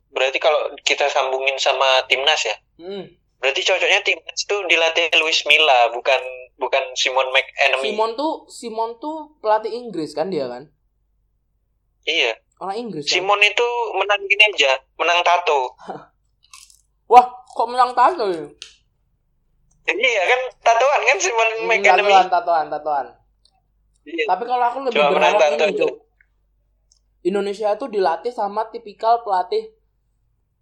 [0.08, 2.56] berarti kalau kita sambungin sama timnas ya.
[2.80, 3.20] Mm.
[3.44, 6.22] Berarti cocoknya timnas itu dilatih Luis Milla bukan
[6.56, 7.92] bukan Simon McEnemy.
[7.92, 10.64] Simon tuh Simon tuh pelatih Inggris kan dia kan?
[12.08, 12.40] Iya.
[12.58, 13.04] Orang Inggris.
[13.06, 13.12] Kan?
[13.18, 15.74] Simon itu menang gini aja, menang tato.
[17.12, 18.46] Wah, kok menang tato ya?
[19.84, 22.08] Iya kan tatoan kan Simon Hmm, McEnemy.
[22.08, 23.06] tatoan, tatoan, tatoan.
[24.04, 24.24] Iya.
[24.28, 25.76] Tapi kalau aku lebih Cuma berharap menang ini.
[25.76, 25.94] Cok.
[27.24, 29.72] Indonesia itu dilatih sama tipikal pelatih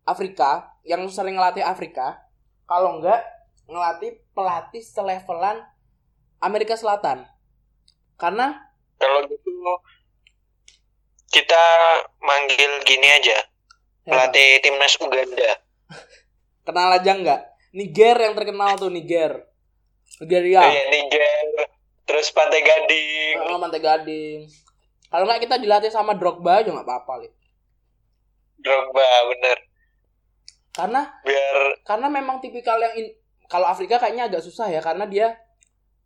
[0.02, 2.18] Afrika yang sering ngelatih Afrika.
[2.66, 3.22] Kalau enggak
[3.66, 5.62] ngelatih pelatih selevelan
[6.38, 7.22] Amerika Selatan.
[8.18, 8.58] Karena
[8.98, 9.50] Kalau gitu
[11.32, 11.64] kita
[12.20, 13.40] manggil gini aja, ya,
[14.04, 15.56] pelatih timnas Uganda.
[16.68, 17.40] kenal aja enggak?
[17.72, 19.48] Niger yang terkenal tuh Niger.
[20.20, 20.60] Nigeria.
[20.60, 21.46] Kayak Niger,
[22.04, 23.36] terus Pantai Gading.
[23.48, 24.44] Oh, Mantai Gading.
[25.08, 27.28] Kalau enggak kita dilatih sama Drogba aja nggak apa-apa, Li.
[28.60, 29.58] Drogba bener.
[30.72, 35.36] Karena Biar karena memang tipikal yang in- kalau Afrika kayaknya agak susah ya karena dia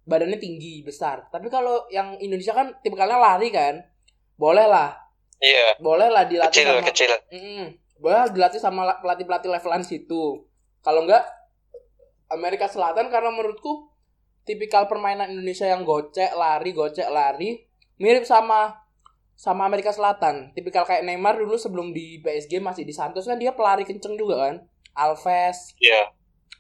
[0.02, 3.86] badannya tinggi besar tapi kalau yang Indonesia kan tipikalnya lari kan
[4.34, 4.94] boleh lah
[5.40, 5.76] iya.
[5.80, 7.10] Boleh lah dilatih kecil sama kecil.
[7.32, 7.66] Mm-mm.
[7.96, 10.44] boleh dilatih sama pelatih pelatih levelan situ.
[10.84, 11.24] Kalau enggak
[12.28, 13.88] Amerika Selatan karena menurutku
[14.46, 17.66] tipikal permainan Indonesia yang gocek lari gocek lari
[17.98, 18.86] mirip sama
[19.36, 20.56] sama Amerika Selatan.
[20.56, 24.48] Tipikal kayak Neymar dulu sebelum di PSG masih di Santos kan dia pelari kenceng juga
[24.48, 24.64] kan.
[24.96, 25.76] Alves.
[25.76, 26.08] Iya.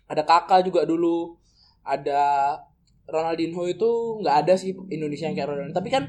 [0.06, 1.34] ada kakak juga dulu.
[1.82, 2.54] Ada
[3.08, 5.74] Ronaldinho itu nggak ada sih Indonesia yang kayak Ronaldinho.
[5.74, 6.04] Tapi kan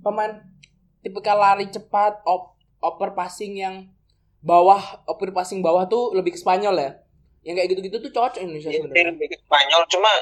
[0.00, 0.47] pemain
[1.00, 3.74] tipikal lari cepat op oper passing yang
[4.38, 6.90] bawah oper passing bawah tuh lebih ke Spanyol ya
[7.42, 10.12] yang kayak gitu-gitu tuh cocok Indonesia Dia sebenarnya lebih ke Spanyol cuma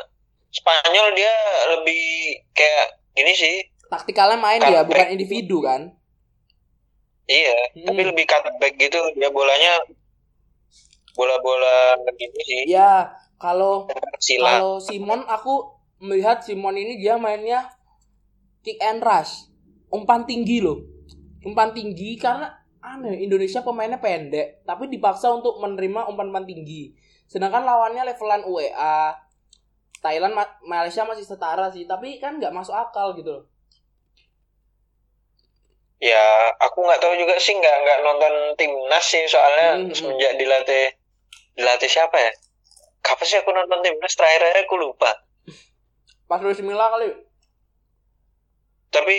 [0.48, 1.34] Spanyol dia
[1.76, 2.02] lebih
[2.52, 3.56] kayak gini sih.
[3.86, 5.92] taktikalnya main dia bukan individu kan
[7.26, 7.86] Iya, Hmm.
[7.90, 9.02] tapi lebih cutback gitu.
[9.18, 9.82] Dia bolanya
[11.12, 12.60] bola-bola gini sih.
[12.70, 13.88] ya kalau
[14.38, 17.72] kalau Simon aku melihat Simon ini dia mainnya
[18.62, 19.48] kick and rush
[19.92, 20.78] umpan tinggi loh
[21.46, 22.50] umpan tinggi karena
[22.82, 26.94] aneh Indonesia pemainnya pendek tapi dipaksa untuk menerima umpan-umpan tinggi
[27.26, 29.16] sedangkan lawannya levelan UEA
[30.02, 33.44] Thailand Ma- Malaysia masih setara sih tapi kan nggak masuk akal gitu loh
[35.96, 39.96] Ya, aku nggak tahu juga sih nggak nggak nonton timnas sih soalnya Hmm, hmm.
[39.96, 40.84] semenjak dilatih
[41.56, 42.32] dilatih siapa ya?
[43.00, 45.10] Kapan sih aku nonton timnas terakhir aku lupa.
[46.28, 47.08] pas Luis Milla kali
[48.96, 49.16] Tapi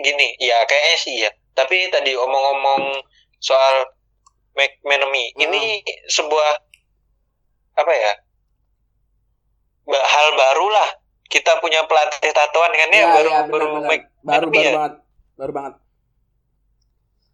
[0.00, 1.30] gini, ya kayaknya sih ya.
[1.52, 3.04] Tapi tadi omong-omong
[3.36, 3.84] soal
[4.56, 5.44] McManamy, Hmm.
[5.44, 6.50] ini sebuah
[7.76, 8.12] apa ya?
[9.90, 10.88] Hal baru lah.
[11.30, 13.86] Kita punya pelatih tatoan kan ya, baru ya, baru benar-benar.
[13.86, 14.72] Mc- baru baru ya?
[14.74, 14.94] banget
[15.40, 15.74] baru banget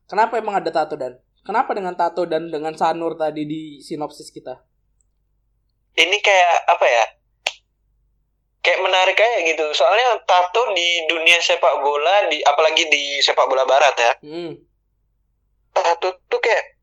[0.07, 4.63] kenapa emang ada tato dan kenapa dengan tato dan dengan Sanur tadi di sinopsis kita
[5.97, 7.05] ini kayak apa ya?
[8.67, 9.65] Kayak menarik aja gitu.
[9.71, 14.13] Soalnya tato di dunia sepak bola di apalagi di sepak bola barat ya.
[14.27, 14.53] hmm.
[15.71, 16.75] Tato tuh kayak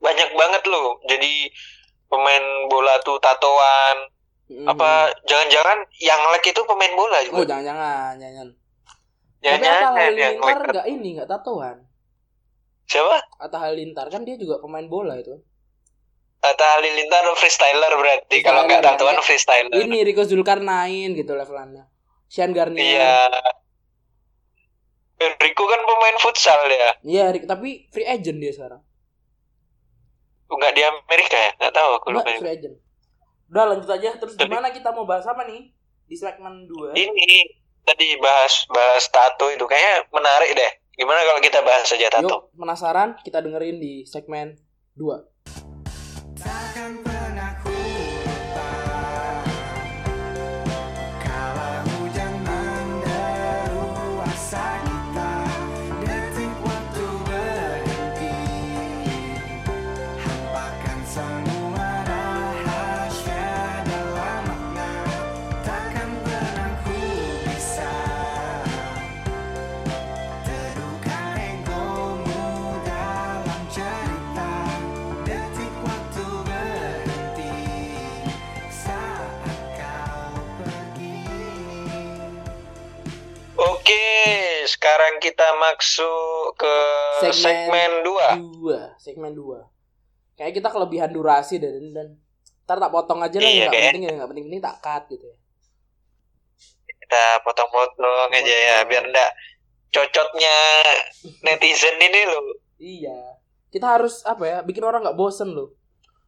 [0.00, 0.96] banyak banget loh.
[1.04, 1.52] Jadi
[2.08, 4.08] pemain bola tuh tatoan.
[4.48, 4.64] Hmm.
[4.64, 7.52] Apa jangan-jangan yang lag itu pemain bola oh juga?
[7.52, 8.48] jangan-jangan jangan
[9.44, 11.76] Jangan-jangan yang Halilintar lag- nggak ini nggak tatoan
[12.88, 13.16] Siapa?
[13.44, 15.36] Atta Halilintar kan dia juga pemain bola itu
[16.38, 18.36] Atta Halilintar freestyler berarti.
[18.40, 19.22] Kalau nggak Freestyler, tatoan ya.
[19.22, 19.78] freestyler.
[19.80, 21.90] ini Rico Zulkarnain gitu levelannya
[22.26, 23.26] Sean Garnier Iya.
[25.18, 26.90] Rico kan pemain futsal ya.
[27.02, 28.78] iya Rick tapi free agent dia sekarang
[30.48, 31.50] Nggak di Amerika ya?
[31.58, 32.24] Nggak tahu aku lupa.
[32.24, 32.76] Enggak, free agent
[33.48, 35.72] udah lanjut aja terus Tapi- gimana kita mau bahas apa nih
[36.04, 37.48] di segmen 2 ini
[37.82, 40.72] tadi bahas bahas tato itu kayaknya menarik deh.
[40.94, 42.28] Gimana kalau kita bahas saja tato?
[42.28, 43.16] Yuk, penasaran?
[43.18, 44.60] Kita dengerin di segmen
[44.92, 45.37] 2.
[46.44, 47.07] Talking
[84.88, 86.76] sekarang kita masuk ke
[87.20, 88.56] Segmen segmen 2.
[88.56, 89.68] Dua, segmen dua.
[90.32, 92.16] Kayak kita kelebihan durasi dan dan
[92.64, 95.28] ntar tak potong aja lah Iya, nggak penting ya nggak penting penting tak cut gitu
[95.28, 95.36] ya.
[96.88, 99.30] Kita potong-potong aja ya biar enggak
[99.92, 100.56] cocotnya
[101.44, 102.48] netizen ini loh.
[102.80, 103.20] Iya.
[103.68, 105.76] Kita harus apa ya bikin orang nggak bosen loh.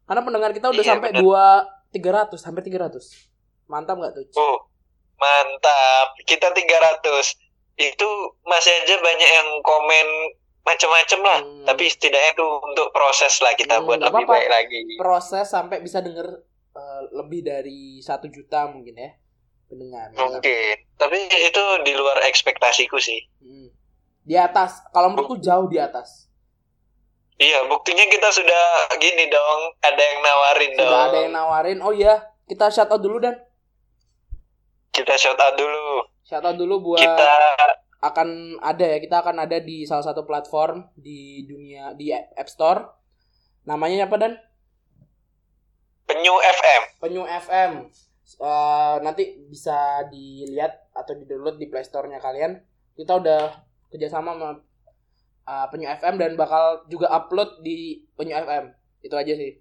[0.05, 3.25] Karena pendengar kita udah Iya, sampai dua tiga ratus hampir tiga ratus.
[3.73, 4.27] Mantap nggak tuh?
[4.37, 4.69] Oh,
[5.17, 6.13] mantap.
[6.29, 7.50] Kita 300.
[7.75, 8.09] Itu
[8.43, 10.07] masih aja banyak yang komen
[10.61, 11.41] macam-macam lah.
[11.41, 11.65] Hmm.
[11.65, 14.33] Tapi setidaknya itu untuk proses lah kita Hmm, buat lebih apa-apa.
[14.35, 14.81] baik lagi.
[14.97, 16.27] Proses sampai bisa denger
[16.71, 19.11] eh, lebih dari satu juta mungkin ya
[19.67, 20.11] pendengar.
[20.13, 20.77] Mungkin.
[20.95, 23.23] Tapi itu di luar ekspektasiku sih.
[23.41, 23.71] Hmm.
[24.21, 26.29] Di atas, kalau menurutku jauh di atas.
[27.41, 28.65] Iya, buktinya kita sudah
[29.01, 29.61] gini dong.
[29.81, 30.85] Ada yang nawarin dong.
[30.85, 31.79] Sudah ada yang nawarin.
[31.81, 33.41] Oh iya, kita shout out dulu dan
[34.91, 36.05] Kita shout out dulu.
[36.31, 37.31] Shout out dulu buat Kita
[38.01, 42.87] akan ada ya kita akan ada di salah satu platform di dunia di App Store.
[43.67, 44.33] Namanya apa dan?
[46.07, 46.83] Penyu FM.
[47.03, 47.91] Penyu FM
[48.39, 52.63] Eh, nanti bisa dilihat atau di download di Play Store-nya kalian.
[52.95, 53.59] Kita udah
[53.91, 54.51] kerjasama sama
[55.51, 58.71] eh, Penyu FM dan bakal juga upload di Penyu FM
[59.03, 59.59] itu aja sih.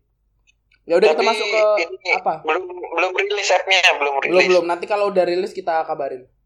[0.85, 2.41] Ya udah kita masuk ke ini apa?
[2.45, 4.29] belum belum rilis app-nya, belum rilis.
[4.29, 4.43] belum.
[4.49, 6.25] Belum nanti kalau udah rilis kita kabarin.
[6.25, 6.38] Oke,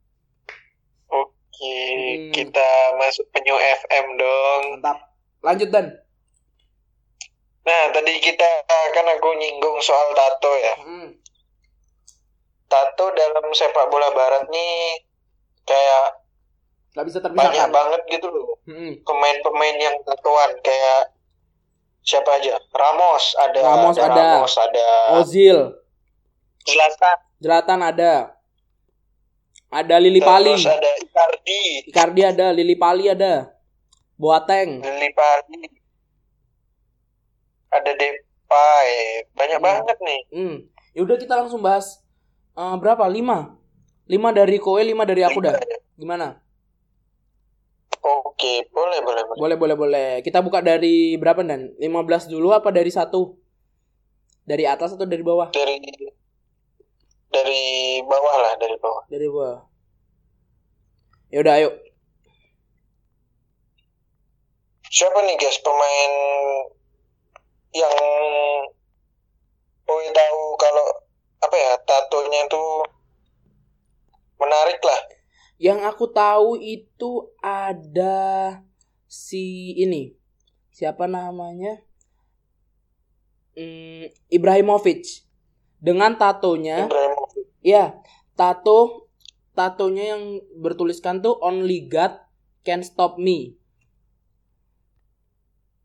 [1.54, 2.34] Hmm.
[2.34, 4.62] kita masuk penyu FM dong.
[4.78, 4.98] mantap
[5.42, 5.88] lanjut dan
[7.64, 10.76] Nah, tadi kita kan aku nyinggung soal tato ya.
[10.84, 11.16] Hmm,
[12.68, 15.00] Tato dalam sepak bola barat nih
[15.64, 16.20] kayak
[16.92, 18.60] nggak bisa banyak terpisahkan banget gitu loh.
[18.68, 21.16] Hmm, Pemain-pemain yang tatoan kayak
[22.04, 22.60] siapa aja?
[22.76, 24.12] Ramos ada, Ramos ada.
[24.12, 24.88] Ramos ada.
[25.24, 25.58] Ozil
[26.68, 27.18] Zlatan.
[27.40, 28.12] Zlatan ada
[29.74, 33.50] ada Lili Pali Terus ada Icardi, Icardi ada Lili Pali ada
[34.14, 35.62] Boateng Lili Pali.
[37.74, 38.90] Ada Depay.
[39.34, 39.66] Banyak Hmm.
[39.66, 40.22] banget nih.
[40.30, 40.56] Hmm.
[40.94, 42.06] Ya udah kita langsung bahas
[42.54, 43.02] eh, berapa?
[43.10, 43.58] Lima.
[44.06, 45.58] Lima dari Koe, lima dari aku dah.
[45.98, 46.38] Gimana?
[48.04, 49.40] Oke, boleh, boleh, boleh.
[49.40, 50.10] Boleh, boleh, boleh.
[50.22, 51.72] Kita buka dari berapa dan?
[51.80, 53.40] 15 dulu apa dari satu?
[54.44, 55.50] Dari atas atau dari bawah?
[55.50, 55.80] Dari
[57.34, 59.04] dari bawah lah, dari bawah.
[59.10, 59.60] Dari bawah.
[61.34, 61.70] Ya udah, ayo.
[64.94, 66.14] Siapa nih guys pemain
[67.74, 67.98] yang
[69.84, 70.88] Boy tahu kalau
[71.44, 72.88] apa ya tatonya tuh
[74.40, 75.02] menarik lah.
[75.60, 78.62] Yang aku tahu itu ada
[79.10, 80.16] si ini.
[80.74, 81.84] Siapa namanya?
[83.54, 85.26] Hmm, Ibrahimovic.
[85.84, 86.88] Dengan tatonya.
[87.64, 87.96] Ya,
[88.36, 89.08] tato
[89.56, 92.20] tatonya yang bertuliskan tuh Only God
[92.68, 93.56] Can Stop Me.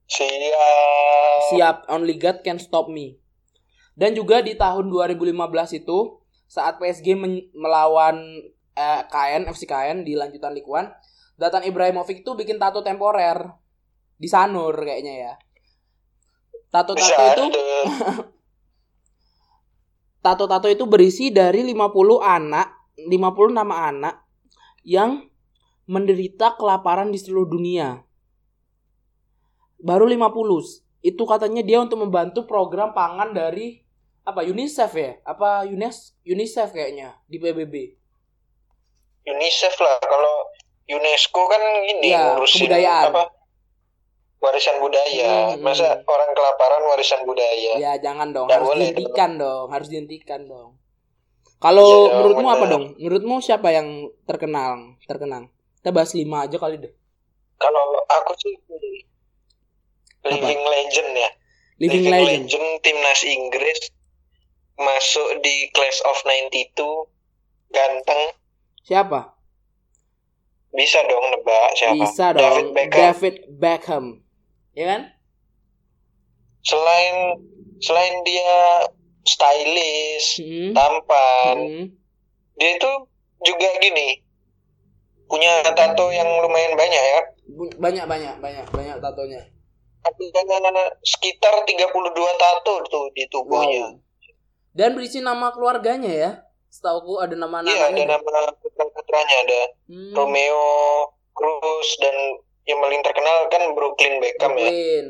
[0.09, 1.55] Siap.
[1.55, 3.21] Siap, Only God Can Stop Me.
[3.95, 5.39] Dan juga di tahun 2015
[5.85, 7.15] itu saat PSG
[7.55, 8.17] melawan
[8.73, 13.39] eh, KN FC KN di lanjutan Ligue 1, Zlatan Ibrahimovic tuh bikin tato temporer
[14.19, 15.33] di Sanur kayaknya ya.
[16.75, 17.61] Tato-tato itu.
[20.21, 22.67] tato-tato itu berisi dari 50 anak,
[22.99, 24.15] 50 nama anak
[24.83, 25.27] yang
[25.89, 28.03] menderita kelaparan di seluruh dunia.
[29.79, 30.85] Baru 50.
[31.01, 33.81] Itu katanya dia untuk membantu program pangan dari
[34.27, 35.13] apa UNICEF ya?
[35.25, 37.97] Apa UNES UNICEF kayaknya di PBB.
[39.25, 40.53] UNICEF lah kalau
[40.89, 43.13] UNESCO kan ini Iya, ngurusin kebudayaan.
[43.13, 43.23] apa?
[44.39, 45.53] Warisan budaya.
[45.53, 45.67] Hmm.
[45.67, 47.73] Masa orang kelaparan warisan budaya?
[47.77, 50.71] Ya jangan dong, Nggak harus boleh dihentikan dong, harus dihentikan dong.
[51.59, 52.71] Kalau Iya, menurutmu apa bener.
[52.71, 52.85] dong?
[53.03, 53.89] Menurutmu siapa yang
[54.23, 54.95] terkenal?
[55.05, 55.51] Terkenang?
[55.83, 56.95] Kita bahas lima aja kali deh.
[57.59, 58.55] Kalau aku sih
[60.23, 61.31] living legend ya.
[61.79, 62.51] Living, legend.
[62.83, 63.79] timnas Inggris
[64.75, 66.75] masuk di class of 92
[67.71, 68.23] ganteng
[68.83, 69.35] Siapa?
[70.69, 72.43] bisa dong nebak siapa Bisa dong.
[72.43, 74.05] David Beckham David Beckham.
[74.79, 75.03] Ya kan?
[76.61, 77.17] selain
[77.79, 78.55] selain dia
[79.25, 80.71] stylish Hmm.
[80.71, 81.85] tampan Hmm.
[82.55, 82.91] dia itu
[83.41, 84.21] juga gini
[85.25, 89.41] punya tato yang lumayan banyak ya Bu- Banyak banyak banyak banyak tatonya.
[90.05, 94.01] ada sekitar 32 tato tuh di tubuhnya Wow.
[94.71, 96.31] Dan berisi nama keluarganya ya.
[96.69, 100.13] Setauku ada nama iya ada nama putra putranya ada Hmm.
[100.13, 100.65] Romeo
[101.33, 102.15] Cruz dan
[102.69, 105.07] yang paling terkenal kan Brooklyn Beckham ya Brooklyn.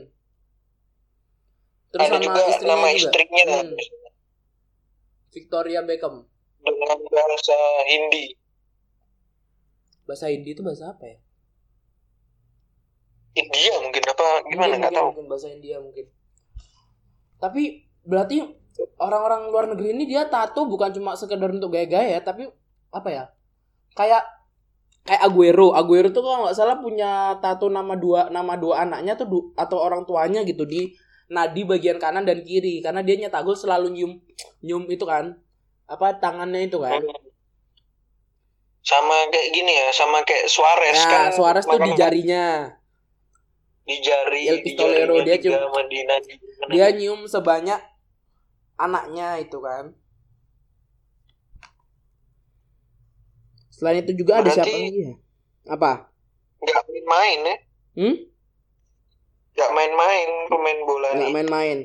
[1.88, 2.98] Terus ada sama juga istrinya nama juga.
[3.00, 3.76] istrinya Hmm.
[5.28, 6.16] Victoria Beckham.
[6.58, 7.56] dengan bahasa
[7.86, 8.34] Hindi
[10.04, 11.16] Bahasa Hindi itu bahasa apa ya?
[13.38, 16.06] India mungkin apa gimana nggak tahu mungkin bahasa India mungkin
[17.38, 18.42] tapi berarti
[18.98, 22.50] orang-orang luar negeri ini dia tato bukan cuma sekedar untuk gaya-gaya tapi
[22.90, 23.24] apa ya
[23.94, 24.22] kayak
[25.08, 25.72] kayak Aguero.
[25.72, 29.80] Aguero tuh kalau nggak salah punya tato nama dua nama dua anaknya tuh du- atau
[29.80, 30.92] orang tuanya gitu di
[31.32, 32.84] nadi bagian kanan dan kiri.
[32.84, 34.12] Karena dia nyetak gol selalu nyium
[34.60, 35.32] nyium itu kan
[35.88, 37.00] apa tangannya itu kan.
[38.84, 41.32] Sama kayak gini ya sama kayak Suarez kan.
[41.32, 42.76] Nah Suarez tuh di jarinya.
[43.88, 45.36] Di jari El di Pistolero, jarinya dia
[45.88, 46.34] di nadi
[46.68, 47.80] dia nyium sebanyak
[48.76, 49.96] anaknya itu kan
[53.78, 55.14] selain itu juga ada Berarti- siapa lagi ya?
[55.70, 55.90] Apa?
[56.58, 57.56] Nggak main-main ya?
[57.94, 58.16] Hmm?
[59.54, 61.30] Nggak main-main pemain bola nih.
[61.30, 61.78] main-main.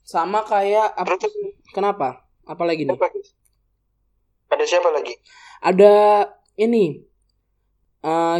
[0.00, 1.34] Sama kayak apa terus
[1.70, 2.24] kenapa?
[2.46, 2.96] Apa lagi nih?
[4.48, 5.12] Ada siapa lagi?
[5.60, 5.92] Ada
[6.56, 7.02] ini.
[8.00, 8.38] Eh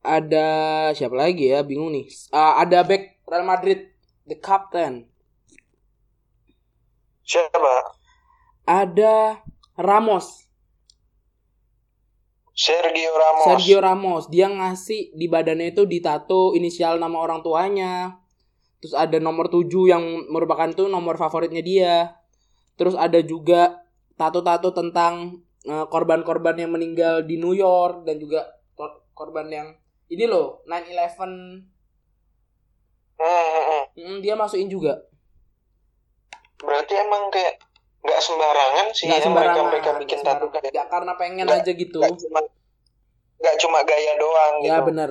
[0.00, 0.48] ada
[0.96, 1.60] siapa lagi ya?
[1.60, 2.08] Bingung nih.
[2.08, 3.92] Eh, ada back Real Madrid
[4.24, 5.04] the captain.
[7.22, 7.92] Siapa?
[8.64, 9.44] Ada
[9.76, 10.47] Ramos
[12.58, 13.44] Sergio Ramos.
[13.46, 14.24] Sergio Ramos.
[14.34, 18.18] Dia ngasih di badannya itu ditato inisial nama orang tuanya.
[18.82, 22.18] Terus ada nomor 7 yang merupakan tuh nomor favoritnya dia.
[22.74, 23.86] Terus ada juga
[24.18, 29.68] tato-tato tentang eh, korban-korban yang meninggal di New York dan juga kor- korban yang
[30.10, 31.78] ini loh 9/11
[33.18, 33.84] Hmm, hmm, hmm.
[33.98, 34.94] Hmm, dia masukin juga.
[36.62, 37.58] Berarti emang kayak
[37.98, 41.62] nggak sembarangan sih nggak ya sembarangan mereka mereka bikin tato kayak Nggak karena pengen Nggak-
[41.62, 41.98] aja gitu.
[41.98, 42.40] nggak cuma
[43.38, 44.86] nggak cuma gaya doang ya gitu.
[44.86, 45.10] bener.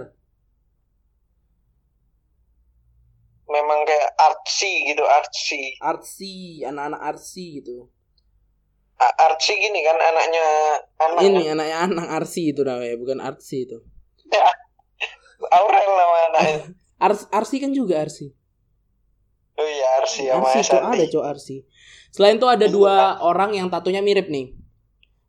[3.48, 5.80] Memang kayak artsy gitu artsy.
[5.80, 7.88] Artsy anak-anak artsy gitu.
[8.98, 10.46] A- artsy gini kan anaknya
[10.98, 11.54] anak ini kan?
[11.56, 13.80] anaknya anak artsy itu namanya bukan artsy itu.
[15.48, 16.58] Aurel nama anaknya.
[17.06, 18.26] Ars Arsi kan juga Arsi.
[19.54, 21.56] oh iya artsy sama Arsi cok ada cok Arsi.
[22.18, 24.58] Selain itu ada dua orang yang tatunya mirip nih.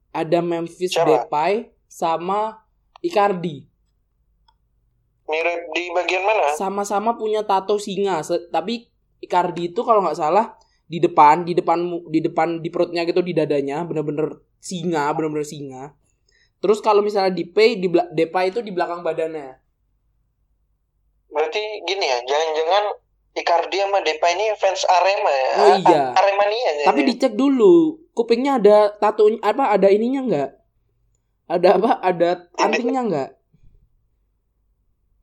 [0.09, 1.29] Ada Memphis Siapa?
[1.29, 2.65] Depay sama
[3.05, 3.69] Icardi.
[5.29, 8.25] mirip di bagian mana Sama-sama punya tato singa.
[8.25, 8.89] Tapi
[9.21, 10.57] Icardi itu kalau nggak salah
[10.89, 15.93] di depan, di depan, di depan di perutnya gitu di dadanya bener-bener singa, bener-bener singa.
[16.65, 19.61] Terus kalau misalnya di Depay di Depay itu di belakang badannya.
[21.29, 22.85] berarti gini ya jangan-jangan
[23.39, 26.03] Icardi sama Depay ini fans Arema ya Oh iya.
[26.19, 30.51] Aremania ya Tapi dicek dulu, kupingnya ada tato apa ada ininya nggak?
[31.49, 31.91] Ada apa?
[32.03, 32.29] Ada
[32.59, 33.31] antingnya nggak?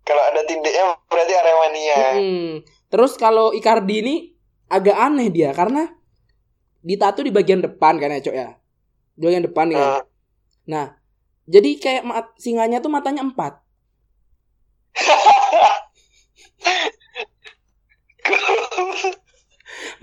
[0.05, 2.49] kalau ada tindiknya berarti Aremania Mm-mm.
[2.93, 4.15] Terus kalau Icardi ini
[4.69, 5.89] agak aneh dia karena
[6.85, 8.53] ditato di bagian depan kan ya cok ya,
[9.17, 9.81] di bagian depan nih.
[9.81, 9.89] kan.
[9.89, 10.05] Nah,
[10.65, 10.97] Nah,
[11.45, 12.03] jadi kayak
[12.41, 13.61] singanya tuh matanya empat.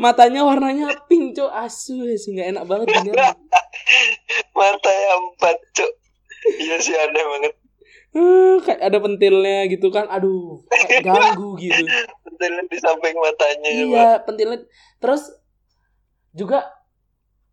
[0.02, 3.10] Matanya warnanya pink cok asu asu nggak enak banget ini.
[4.58, 5.92] mata yang empat cuk
[6.60, 7.54] iya sih aneh banget
[8.12, 11.80] Eh, kayak ada pentilnya gitu kan, aduh kayak ganggu gitu.
[12.20, 13.70] Pentilnya di samping matanya.
[13.72, 14.68] Iya, pentilnya.
[15.00, 15.32] Terus
[16.36, 16.68] juga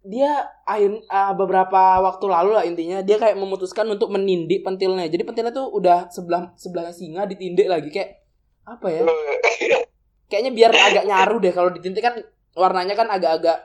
[0.03, 5.07] dia akhir ah, beberapa waktu lalu lah intinya dia kayak memutuskan untuk menindik pentilnya.
[5.07, 8.19] Jadi pentilnya tuh udah sebelah sebelahnya singa ditindik lagi kayak
[8.67, 9.07] apa ya?
[10.29, 12.15] Kayaknya biar agak nyaru deh kalau ditindik kan
[12.53, 13.57] warnanya kan agak-agak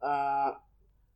[0.00, 0.50] eh,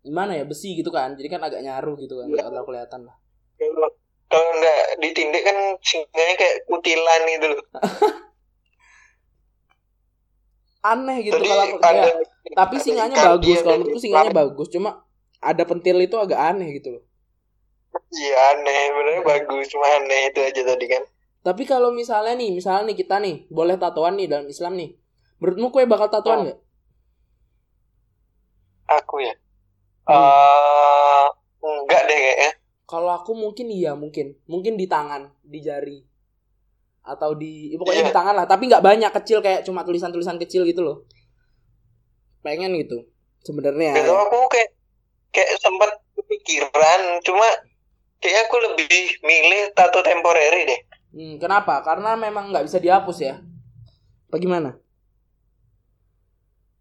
[0.02, 1.14] gimana ya besi gitu kan.
[1.14, 3.16] Jadi kan agak nyaru gitu kan, nggak terlalu kelihatan lah.
[3.58, 3.94] Kalau-
[4.28, 7.64] nggak ditindik kan singanya kayak kutilan gitu loh
[10.84, 12.12] Aneh gitu kalau ya.
[12.54, 14.68] Tapi singanya bagus kalau di menurutku singanya bagus.
[14.70, 14.90] Cuma
[15.42, 17.02] ada pentil itu agak aneh gitu loh.
[18.08, 21.02] Iya aneh, benernya bagus, cuma aneh itu aja tadi kan.
[21.48, 24.92] Tapi kalau misalnya nih, misalnya nih kita nih boleh tatoan nih dalam Islam nih.
[25.40, 26.44] Menurutmu kue bakal tatoan Oh.
[26.44, 26.58] nggak?
[29.00, 29.32] Aku ya.
[30.04, 30.16] Hmm.
[30.16, 31.26] eh
[31.64, 32.50] enggak deh kayaknya.
[32.84, 36.00] Kalau aku mungkin iya mungkin, mungkin di tangan, di jari,
[37.04, 38.08] atau di, ya pokoknya Iya.
[38.12, 38.46] di tangan lah.
[38.48, 41.04] Tapi nggak banyak kecil kayak cuma tulisan-tulisan kecil gitu loh.
[42.40, 43.04] Pengen gitu
[43.40, 43.92] sebenarnya.
[43.96, 44.72] Gitu aku kayak
[45.32, 47.44] kayak sempat kepikiran, cuma
[48.24, 50.80] kayaknya aku lebih milih tato temporary deh.
[51.08, 51.80] Hmm, kenapa?
[51.80, 53.34] Karena memang nggak bisa dihapus ya.
[54.28, 54.76] Bagaimana?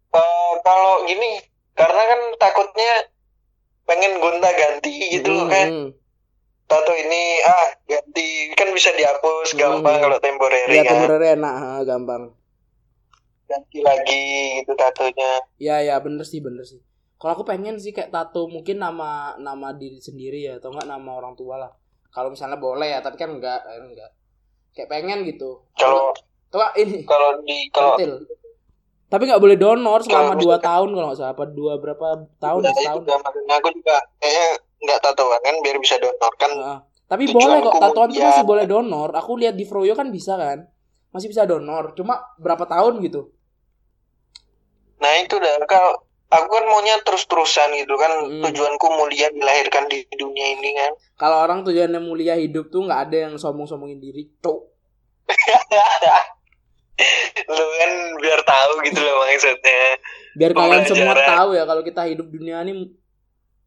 [0.08, 1.40] Eh kalau gini,
[1.72, 2.92] karena kan takutnya
[3.84, 5.68] pengen gonta ganti gitu loh kan.
[5.68, 5.88] Hmm,
[6.68, 10.04] Tato ini ah ganti kan bisa dihapus gampang Hmm.
[10.04, 10.92] kalau temporary Iya kan.
[11.00, 12.22] temporary enak, ha, gampang.
[13.48, 14.24] Ganti lagi
[14.60, 15.40] gitu tatonya.
[15.56, 16.84] Ya ya bener sih bener sih.
[17.16, 21.10] Kalau aku pengen sih kayak tato mungkin nama nama diri sendiri ya atau enggak nama
[21.16, 21.72] orang tua lah.
[22.12, 24.10] Kalau misalnya boleh ya, tapi kan enggak, enggak.
[24.78, 25.66] Kayak pengen gitu.
[25.74, 26.14] Kalau
[26.54, 27.98] coba ini kalau di kalau
[29.08, 31.32] tapi nggak boleh donor selama Kalau dua tahun kalau nggak salah.
[31.34, 32.06] Apa dua berapa
[32.38, 34.46] tahun Nah, itu setahun juga makanya aku juga kayaknya
[34.78, 36.52] nggak tatoan kan biar bisa donor kan.
[36.54, 36.78] Heeh.
[37.08, 39.08] tapi boleh kok tatoan tuh masih boleh donor.
[39.16, 40.68] Aku lihat di Froyo kan bisa kan?
[41.08, 41.96] Masih bisa donor.
[41.96, 43.32] Cuma berapa tahun gitu?
[45.00, 48.44] Nah itu dah kalau aku kan maunya terus-terusan gitu kan Mm.
[48.44, 50.92] tujuanku mulia dilahirkan di dunia ini kan.
[51.20, 54.60] Kalau orang tujuannya mulia hidup tuh nggak ada yang sombong-sombongin diri cok
[57.48, 60.02] lu kan biar tahu gitu loh maksudnya.
[60.34, 62.90] Biar kalian semua tahu ya kalau kita hidup dunia ini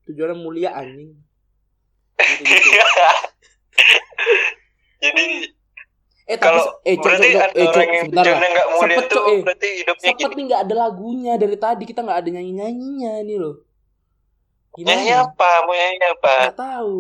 [0.10, 1.16] tujuannya mulia anjing.
[2.22, 2.86] Gitu-gitu.
[5.02, 5.26] jadi
[6.30, 8.50] eh tapi kalau eh cok berarti cok eh cok yang sebentar lah.
[8.54, 9.40] nggak mulia Sepet, tuh Cok, eh.
[9.46, 13.38] berarti hidupnya Sepet nih nggak ada lagunya dari tadi kita nggak ada nyanyi nyanyinya nih
[13.42, 13.56] loh
[14.80, 15.52] nyanyi gimana apa?
[15.68, 16.36] Mau nyanyi apa?
[16.48, 16.98] Nggak tahu.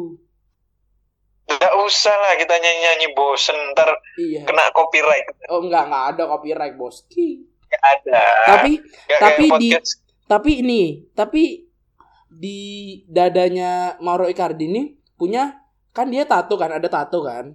[1.47, 3.57] Nggak usah lah kita nyanyi nyanyi bosen.
[3.71, 4.41] Ntar iya.
[4.43, 5.27] kena copyright.
[5.47, 8.23] Oh enggak nggak ada copyright boski nggak ada.
[8.59, 9.79] Tapi Nggak tapi di-
[10.27, 11.43] tapi ini tapi
[12.31, 12.59] di
[13.07, 14.83] dadanya Mauro Icardi ini
[15.19, 15.59] punya
[15.91, 17.51] kan dia tato kan ada tato kan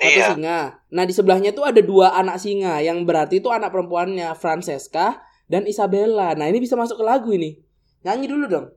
[0.00, 0.32] tato iya.
[0.32, 0.80] singa.
[0.88, 2.80] Nah di sebelahnya tuh ada dua anak singa.
[2.80, 6.32] Yang berarti itu anak perempuannya Francesca dan Isabella.
[6.32, 7.60] Nah ini bisa masuk ke lagu ini.
[8.00, 8.72] Nyanyi dulu dong.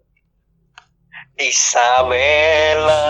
[1.39, 3.01] Isabella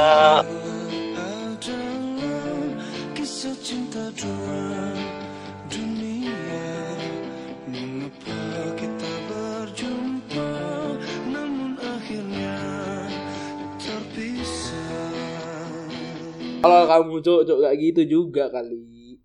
[16.63, 19.19] kalau kamu cok cok gak gitu juga kali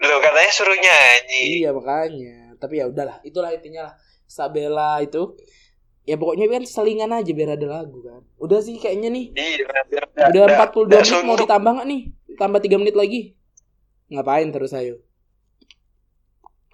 [0.00, 5.36] lo katanya suruh nyanyi iya makanya tapi ya udahlah itulah intinya lah Isabella itu
[6.04, 10.04] ya pokoknya kan selingan aja biar ada lagu kan udah sih kayaknya nih iya biar
[10.32, 12.02] Udah nggak- 42 nggak menit mau ditambah nggak nih?
[12.34, 13.20] Tambah 3 menit lagi.
[14.10, 14.98] Ngapain terus ayo?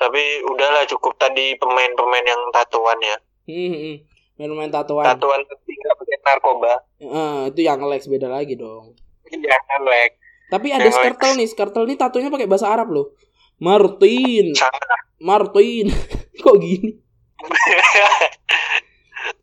[0.01, 3.97] tapi udahlah cukup tadi pemain-pemain yang tatuan ya Hmm, hmm.
[4.41, 5.05] Main-main tatoan.
[5.05, 8.97] tatuan tapi nggak pakai narkoba Eh, itu yang Lex beda lagi dong.
[9.29, 10.17] iya Lek
[10.49, 10.97] Tapi ada Yang Lex.
[10.97, 13.13] Skrtel nih, Skrtel nih tatonya pakai bahasa Arab loh.
[13.61, 14.57] Martin,
[15.21, 15.93] Martin.
[16.43, 16.97] Kok gini?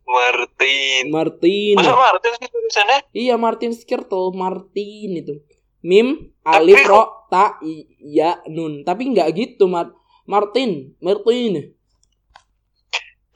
[0.08, 1.74] Martin Martin.
[1.78, 5.34] masa Martin sih tulisannya Iya Martin Skrtel, Martin itu.
[5.78, 8.82] Mim, alif, ro, ta, i, ya, nun.
[8.82, 9.94] Tapi nggak gitu, Mar
[10.26, 11.77] Martin, Martin.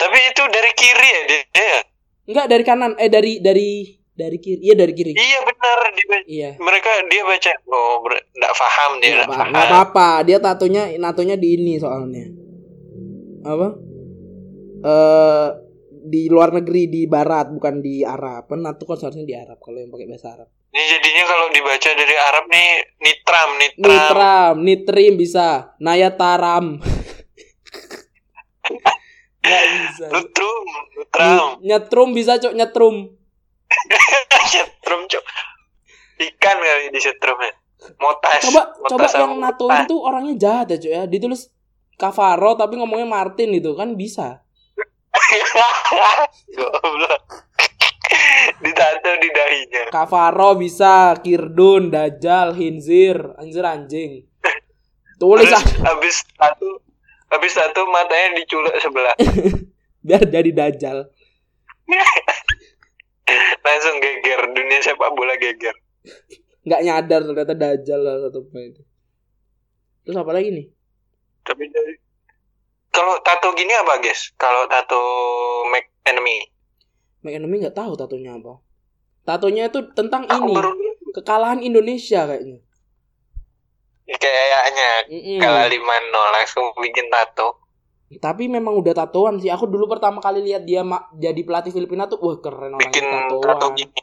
[0.02, 1.80] Tapi itu dari kiri ya dia dia
[2.22, 4.60] Enggak dari kanan, eh dari dari dari kiri.
[4.60, 5.12] Iya dari kiri.
[5.12, 6.50] iya benar dia Iya.
[6.56, 11.52] mereka dia baca oh ber- nggak paham dia apa- paham apa-apa, dia tatonya natonya di
[11.52, 12.24] ini soalnya.
[13.42, 13.68] Apa?
[14.82, 15.48] Eh
[16.04, 18.50] di luar negeri di barat bukan di Arab.
[18.52, 20.48] Nato kan seharusnya di Arab kalau yang pakai bahasa Arab.
[20.68, 25.74] ini jadinya kalau dibaca dari Arab nih nitram nitram Nitram, nitrim bisa.
[25.78, 26.80] Nayataram.
[29.82, 30.06] Bisa.
[30.08, 32.96] nutrum nutram Nyetrum bisa, Cok, nyetrum.
[34.52, 35.24] setrum cok
[36.22, 37.52] ikan kali di setrum ya
[37.98, 39.90] motas Coba coba Motas yang sama natoin motas.
[39.90, 41.04] tuh orangnya jahat ya, Cok ya.
[41.06, 41.42] Ditulis
[41.96, 44.42] Cavaro tapi ngomongnya Martin gitu kan bisa.
[46.56, 47.22] goblok
[48.62, 54.12] ditato di dahinya Cavaro bisa, Kirdun, Dajjal, Hinzir, anjir anjing.
[55.18, 56.78] Tulis terus ah, habis satu
[57.32, 59.16] habis satu matanya diculek sebelah
[60.06, 60.98] biar jadi Dajjal.
[63.64, 65.74] langsung geger dunia sepak bola geger
[66.62, 68.70] Nggak nyadar ternyata Dajjal lah satu pemain.
[70.04, 70.66] Terus apa lagi nih?
[71.42, 71.98] tapi dari
[72.94, 75.02] kalau tato gini apa guys kalau tato
[75.74, 76.52] make enemy
[77.22, 78.58] Make Enemy nggak tahu tatonya apa.
[79.22, 80.70] Tatonya itu tentang aku ini, baru
[81.14, 82.58] kekalahan Indonesia kayaknya.
[84.06, 84.90] Kayaknya
[85.38, 87.58] kalah lima nol langsung bikin tato
[88.12, 89.48] Tapi memang udah tatoan sih.
[89.48, 90.84] Aku dulu pertama kali lihat dia
[91.16, 93.72] jadi pelatih Filipina tuh, wah keren bikin tato tatoan.
[93.72, 94.00] gini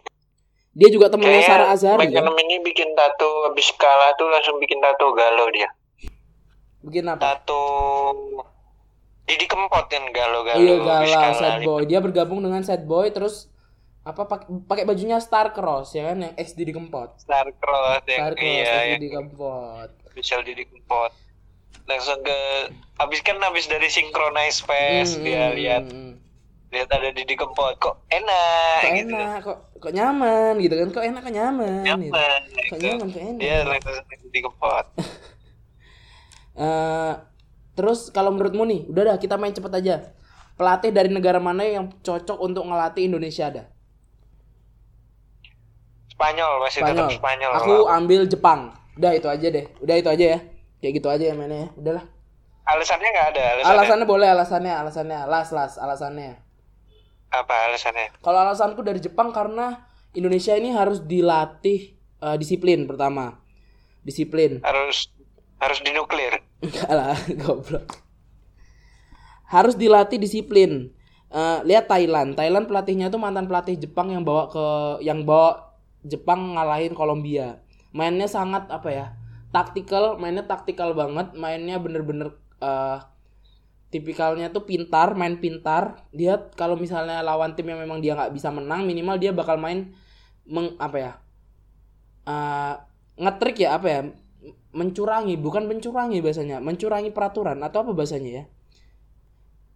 [0.73, 2.01] Dia juga temennya Sarah kan?
[2.01, 5.69] enemy ini bikin tato habis kalah tuh langsung bikin tato galau dia
[6.81, 7.21] Bikin apa?
[7.37, 7.61] tato
[9.29, 11.85] Didi Kempot kan galau-galau Iya galau sad boy.
[11.85, 13.45] Dia bergabung dengan sad boy terus
[14.03, 14.21] apa
[14.65, 17.19] pakai bajunya Star Cross ya kan yang ex Didi Kempot.
[17.19, 19.89] Star Cross yang Star Cross iya yang Didi Kempot.
[20.07, 21.11] official Didi Kempot
[21.85, 22.37] langsung ke
[22.97, 26.13] habis kan habis dari synchronize fest Hmm, dia hmm, lihat hmm.
[26.69, 30.87] lihat ada Didi Kempot kok enak Kok gitu enak, kok kok nyaman gitu kan?
[30.91, 31.81] Kok enak kok nyaman.
[31.81, 32.13] gitu.
[32.13, 32.83] nyaman Kok gitu.
[32.85, 33.39] nyaman, kok enak.
[33.41, 33.93] dia langsung
[34.23, 34.85] Didi Kempot
[36.59, 37.13] Eh,
[37.71, 39.95] terus kalau menurutmu nih, udah dah kita main cepet aja.
[40.59, 43.63] Pelatih dari negara mana yang cocok untuk ngelatih Indonesia ada?
[46.19, 47.15] Spanyol masih tetap Spanyol.
[47.15, 48.75] Spanyol Aku ambil Jepang.
[48.99, 49.65] Udah itu aja deh.
[49.79, 50.39] Udah itu aja ya.
[50.83, 51.69] Kayak gitu aja ya mainnya ya.
[51.79, 52.05] Udahlah.
[52.67, 53.41] Alasannya nggak ada.
[53.55, 55.19] Alasannya, Alasannya boleh alasannya, alasannya.
[55.31, 56.35] Las las alasannya.
[57.29, 58.19] apa alasannya?
[58.19, 59.85] Kalau alasanku dari Jepang karena
[60.17, 63.39] Indonesia ini harus dilatih eh, disiplin pertama.
[64.03, 64.59] Disiplin.
[64.67, 65.07] Harus
[65.59, 66.39] harus dinuklir.
[66.59, 67.15] Enggak lah,
[67.45, 68.01] goblok.
[69.47, 70.89] Harus dilatih disiplin.
[71.29, 72.33] Eh, lihat Thailand.
[72.33, 74.65] Thailand pelatihnya tuh mantan pelatih Jepang yang bawa ke
[75.05, 75.68] yang bawa
[76.05, 77.59] Jepang ngalahin Kolombia.
[77.91, 79.05] Mainnya sangat apa ya?
[79.49, 82.97] Taktikal, mainnya taktikal banget, mainnya bener-bener eh,
[83.89, 86.05] tipikalnya tuh pintar, main pintar.
[86.13, 89.91] Dia kalau misalnya lawan tim yang memang dia nggak bisa menang, minimal dia bakal main
[90.45, 91.11] meng, apa ya?
[92.29, 92.73] eh,
[93.19, 94.01] ngetrik ya apa ya?
[94.69, 98.43] Mencurangi, bukan mencurangi bahasanya, mencurangi peraturan atau apa bahasanya ya?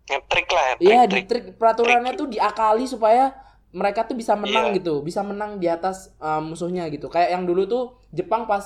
[0.03, 0.65] Ngetrik lah.
[0.78, 1.43] Iya, di trik-trik.
[1.49, 3.34] trik peraturannya tuh diakali supaya
[3.74, 4.78] mereka tuh bisa menang Iya.
[4.78, 7.09] gitu, bisa menang di atas uh, musuhnya gitu.
[7.09, 8.63] Kayak yang dulu tuh Jepang pas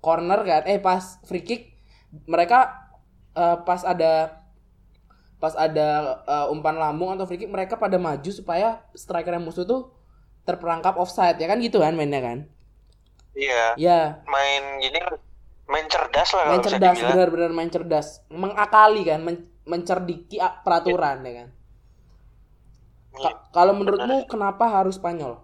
[0.00, 1.76] corner kan, eh pas free kick
[2.26, 2.88] mereka
[3.36, 4.40] uh, pas ada
[5.36, 9.68] pas ada uh, umpan lambung atau free kick mereka pada maju supaya striker yang musuh
[9.68, 9.92] tuh
[10.48, 12.38] terperangkap offside ya kan gitu kan mainnya kan.
[13.32, 13.76] Iya.
[13.80, 14.98] Ya, Main gini
[15.70, 21.48] main cerdas lah main cerdas, benar-benar main cerdas, mengakali kan, men- mencerdiki peraturan ya kan.
[23.12, 25.36] Ka- kalau menurutmu kenapa harus Spanyol?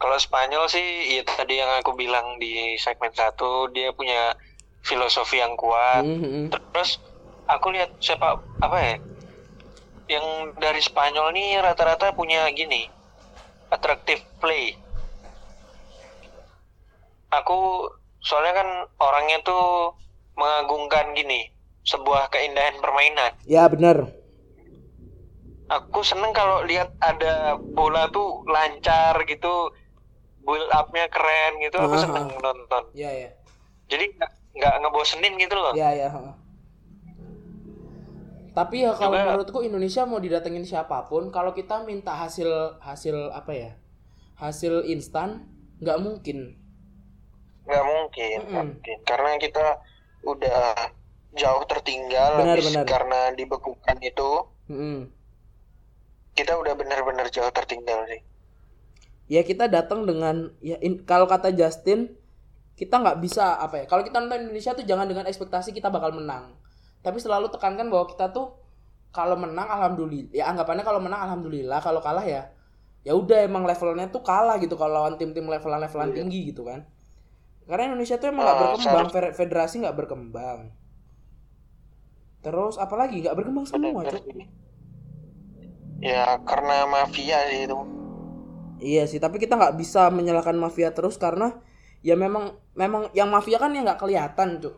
[0.00, 4.36] Kalau Spanyol sih, ya tadi yang aku bilang di segmen satu dia punya
[4.84, 6.04] filosofi yang kuat.
[6.04, 6.52] Mhm.
[6.52, 7.00] Terus
[7.48, 8.96] aku lihat sepak apa ya?
[10.04, 10.26] Yang
[10.60, 12.84] dari Spanyol nih rata-rata punya gini,
[13.72, 14.76] attractive play.
[17.32, 17.88] Aku
[18.20, 18.68] soalnya kan
[19.00, 19.96] orangnya tuh
[20.36, 21.48] mengagungkan gini,
[21.88, 23.32] sebuah keindahan permainan.
[23.48, 24.23] Ya benar.
[25.64, 29.72] Aku seneng kalau lihat ada bola tuh lancar gitu,
[30.44, 31.76] build up-nya keren gitu.
[31.80, 32.84] Aku Ah, seneng nonton.
[32.92, 33.30] Ya ya.
[33.88, 34.12] Jadi
[34.54, 35.72] nggak ngebosenin gitu loh.
[35.72, 36.08] Ya ya.
[36.12, 36.34] heeh.
[38.54, 43.34] Tapi ya kalau Juga- menurutku Indonesia mau didatengin siapa pun, kalau kita minta hasil hasil
[43.34, 43.70] apa ya?
[44.38, 45.48] Hasil instan
[45.82, 46.54] nggak mungkin.
[47.64, 48.78] Nggak mungkin, nggak Mm-mm.
[48.78, 48.96] mungkin.
[49.02, 49.80] Karena kita
[50.22, 50.92] udah
[51.34, 52.84] jauh tertinggal Benar, habis benar.
[52.86, 54.30] karena dibekukan itu.
[54.70, 55.10] Mm-mm.
[56.34, 58.20] Kita udah benar-benar jauh tertinggal sih.
[59.30, 62.12] Ya kita datang dengan ya in- kalau kata Justin
[62.76, 63.84] kita nggak bisa apa ya?
[63.90, 66.58] Kalau kita nonton Indonesia tuh jangan dengan ekspektasi kita bakal menang.
[67.00, 68.46] Tapi selalu tekankan bahwa kita tuh
[69.14, 70.30] kalau menang alhamdulillah.
[70.34, 72.50] Ya anggapannya kalau menang alhamdulillah, kalau kalah ya
[73.04, 76.84] ya udah emang levelnya tuh kalah gitu kalau lawan tim-tim levelan-levelan tinggi gitu kan.
[77.68, 80.60] Karena Indonesia tuh emang nggak Ah, berkembang, Fe- federasi nggak berkembang.
[82.44, 84.20] Terus apalagi nggak berkembang semua, sih.
[86.04, 87.76] Ya karena mafia sih itu.
[88.84, 91.56] Iya sih, tapi kita nggak bisa menyalahkan mafia terus karena
[92.04, 94.76] ya memang memang yang mafia kan yang nggak kelihatan tuh.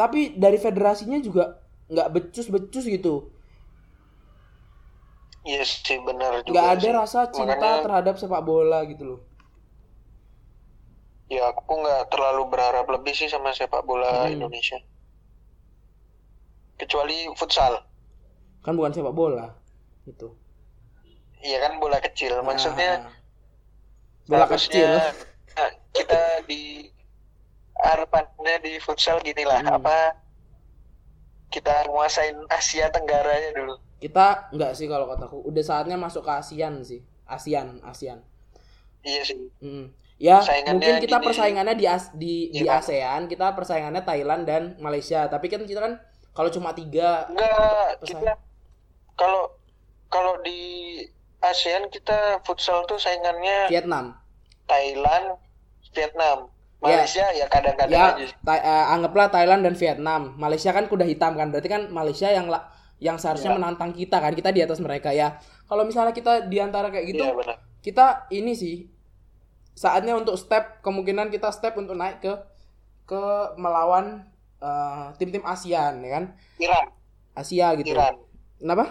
[0.00, 1.60] Tapi dari federasinya juga
[1.92, 3.28] nggak becus-becus gitu.
[5.44, 6.50] Iya sih benar juga.
[6.56, 6.94] Nggak ada sih.
[6.96, 9.20] rasa cinta Makanya- terhadap sepak bola gitu loh.
[11.28, 14.32] Ya aku nggak terlalu berharap lebih sih sama sepak bola Hmm.
[14.40, 14.80] Indonesia.
[16.80, 17.82] Kecuali futsal.
[18.64, 19.52] Kan bukan sepak bola
[20.06, 20.32] itu.
[21.40, 22.40] Iya kan bola kecil.
[22.40, 23.12] Maksudnya Ah,
[24.26, 24.90] bola harusnya kecil.
[25.92, 26.90] kita di
[27.76, 29.76] harapannya di futsal gini lah Hmm.
[29.76, 30.16] apa
[31.48, 33.74] kita nguasain Asia Tenggaranya dulu.
[33.96, 35.40] Kita nggak sih kalau kataku.
[35.42, 37.00] Udah saatnya masuk ke ASEAN sih.
[37.24, 38.20] ASEAN, ASEAN.
[39.00, 39.38] Iya sih.
[39.58, 39.86] Mm.
[40.16, 41.26] Ya, mungkin kita gini.
[41.28, 42.80] persaingannya di As- di di Iya.
[42.80, 45.28] ASEAN, kita persaingannya Thailand dan Malaysia.
[45.28, 45.92] Tapi kan kita kan
[46.32, 48.32] kalau cuma tiga Enggak, Persaing- kita
[49.14, 49.42] kalau
[50.06, 50.60] kalau di
[51.46, 54.16] ASEAN kita futsal tuh saingannya Vietnam.
[54.66, 55.38] Thailand,
[55.94, 56.50] Vietnam.
[56.76, 57.02] Ya.
[57.02, 58.26] Malaysia ya kadang-kadang Ya, aja.
[58.52, 60.36] eh, anggaplah Thailand dan Vietnam.
[60.36, 61.48] Malaysia kan kuda hitam kan.
[61.48, 62.46] Berarti kan Malaysia yang
[63.00, 63.58] yang seharusnya Iya.
[63.58, 64.36] menantang kita kan.
[64.36, 65.40] Kita di atas mereka ya.
[65.66, 67.58] Kalau misalnya kita di antara kayak gitu, benar.
[67.80, 68.76] kita ini sih
[69.72, 72.32] saatnya untuk step kemungkinan kita step untuk naik ke
[73.04, 73.22] ke
[73.56, 74.26] melawan
[74.56, 76.24] eh, tim-tim ASEAN ya kan.
[76.60, 76.86] Iran,
[77.34, 77.92] Asia gitu.
[77.92, 78.14] Iran
[78.56, 78.84] Kenapa?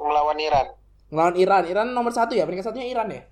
[0.00, 0.66] Melawan Iran.
[1.12, 1.62] Melawan Iran.
[1.68, 2.48] Iran nomor satu ya.
[2.48, 3.22] Peringkat satunya Iran ya.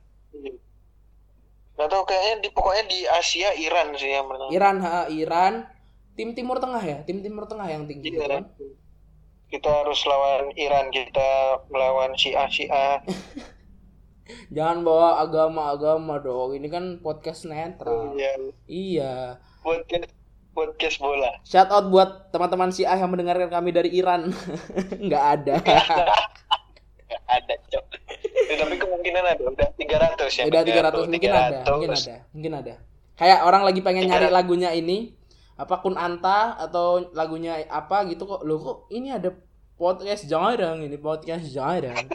[1.78, 4.50] Gak tau kayaknya di pokoknya di Asia Iran sih yang menang.
[4.50, 5.70] Iran, ha, Iran.
[6.18, 6.98] Tim Timur Tengah ya.
[7.06, 8.26] Tim Timur Tengah yang tinggi Iya.
[8.26, 8.44] kan.
[9.48, 13.00] Kita harus lawan Iran, kita melawan Syiah Syiah.
[14.56, 16.52] Jangan bawa agama-agama dong.
[16.58, 18.12] Ini kan podcast netral.
[18.18, 18.32] Iya.
[18.68, 19.14] Iya.
[19.62, 20.10] Podcast
[20.52, 21.30] podcast bola.
[21.46, 24.34] Shout out buat teman-teman si yang mendengarkan kami dari Iran.
[25.06, 25.54] Nggak ada.
[29.09, 29.68] kemungkinan ada udah
[30.20, 30.44] 300 ya.
[30.48, 32.74] Udah 300 mungkin ada, mungkin ada, mungkin ada.
[33.18, 34.36] Kayak orang lagi pengen nyari 300.
[34.36, 35.16] lagunya ini
[35.59, 38.40] apa Kun Anta atau lagunya apa gitu kok.
[38.46, 39.32] Loh kok ini ada
[39.74, 41.96] podcast jarang ini podcast jarang.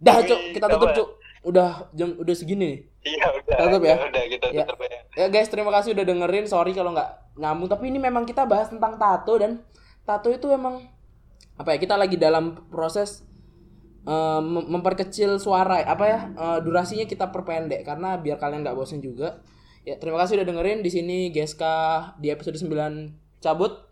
[0.00, 0.96] Dah, Cuk, kita tutup, Apa?
[0.96, 1.08] Cuk.
[1.40, 2.78] Udah jam udah segini nih.
[3.16, 3.56] Iya udah.
[3.68, 3.96] Tutup ya?
[4.00, 4.64] Udah kita Ya.
[4.64, 5.00] tutup ya.
[5.16, 6.44] Ya guys, terima kasih udah dengerin.
[6.48, 9.60] Sorry kalau nggak nyambung, tapi ini memang kita bahas tentang tato dan
[10.04, 10.84] tato itu memang
[11.56, 11.78] apa ya?
[11.80, 13.24] Kita lagi dalam proses
[14.10, 16.20] eh, mem- memperkecil suara apa ya?
[16.34, 19.38] eh, durasinya kita perpendek karena biar kalian nggak bosan juga.
[19.86, 22.68] Ya, terima kasih udah dengerin di sini Geska di episode 9
[23.40, 23.88] cabut.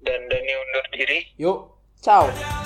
[0.00, 1.18] Dan Dani undur diri.
[1.36, 1.58] Yuk,
[2.00, 2.65] ciao.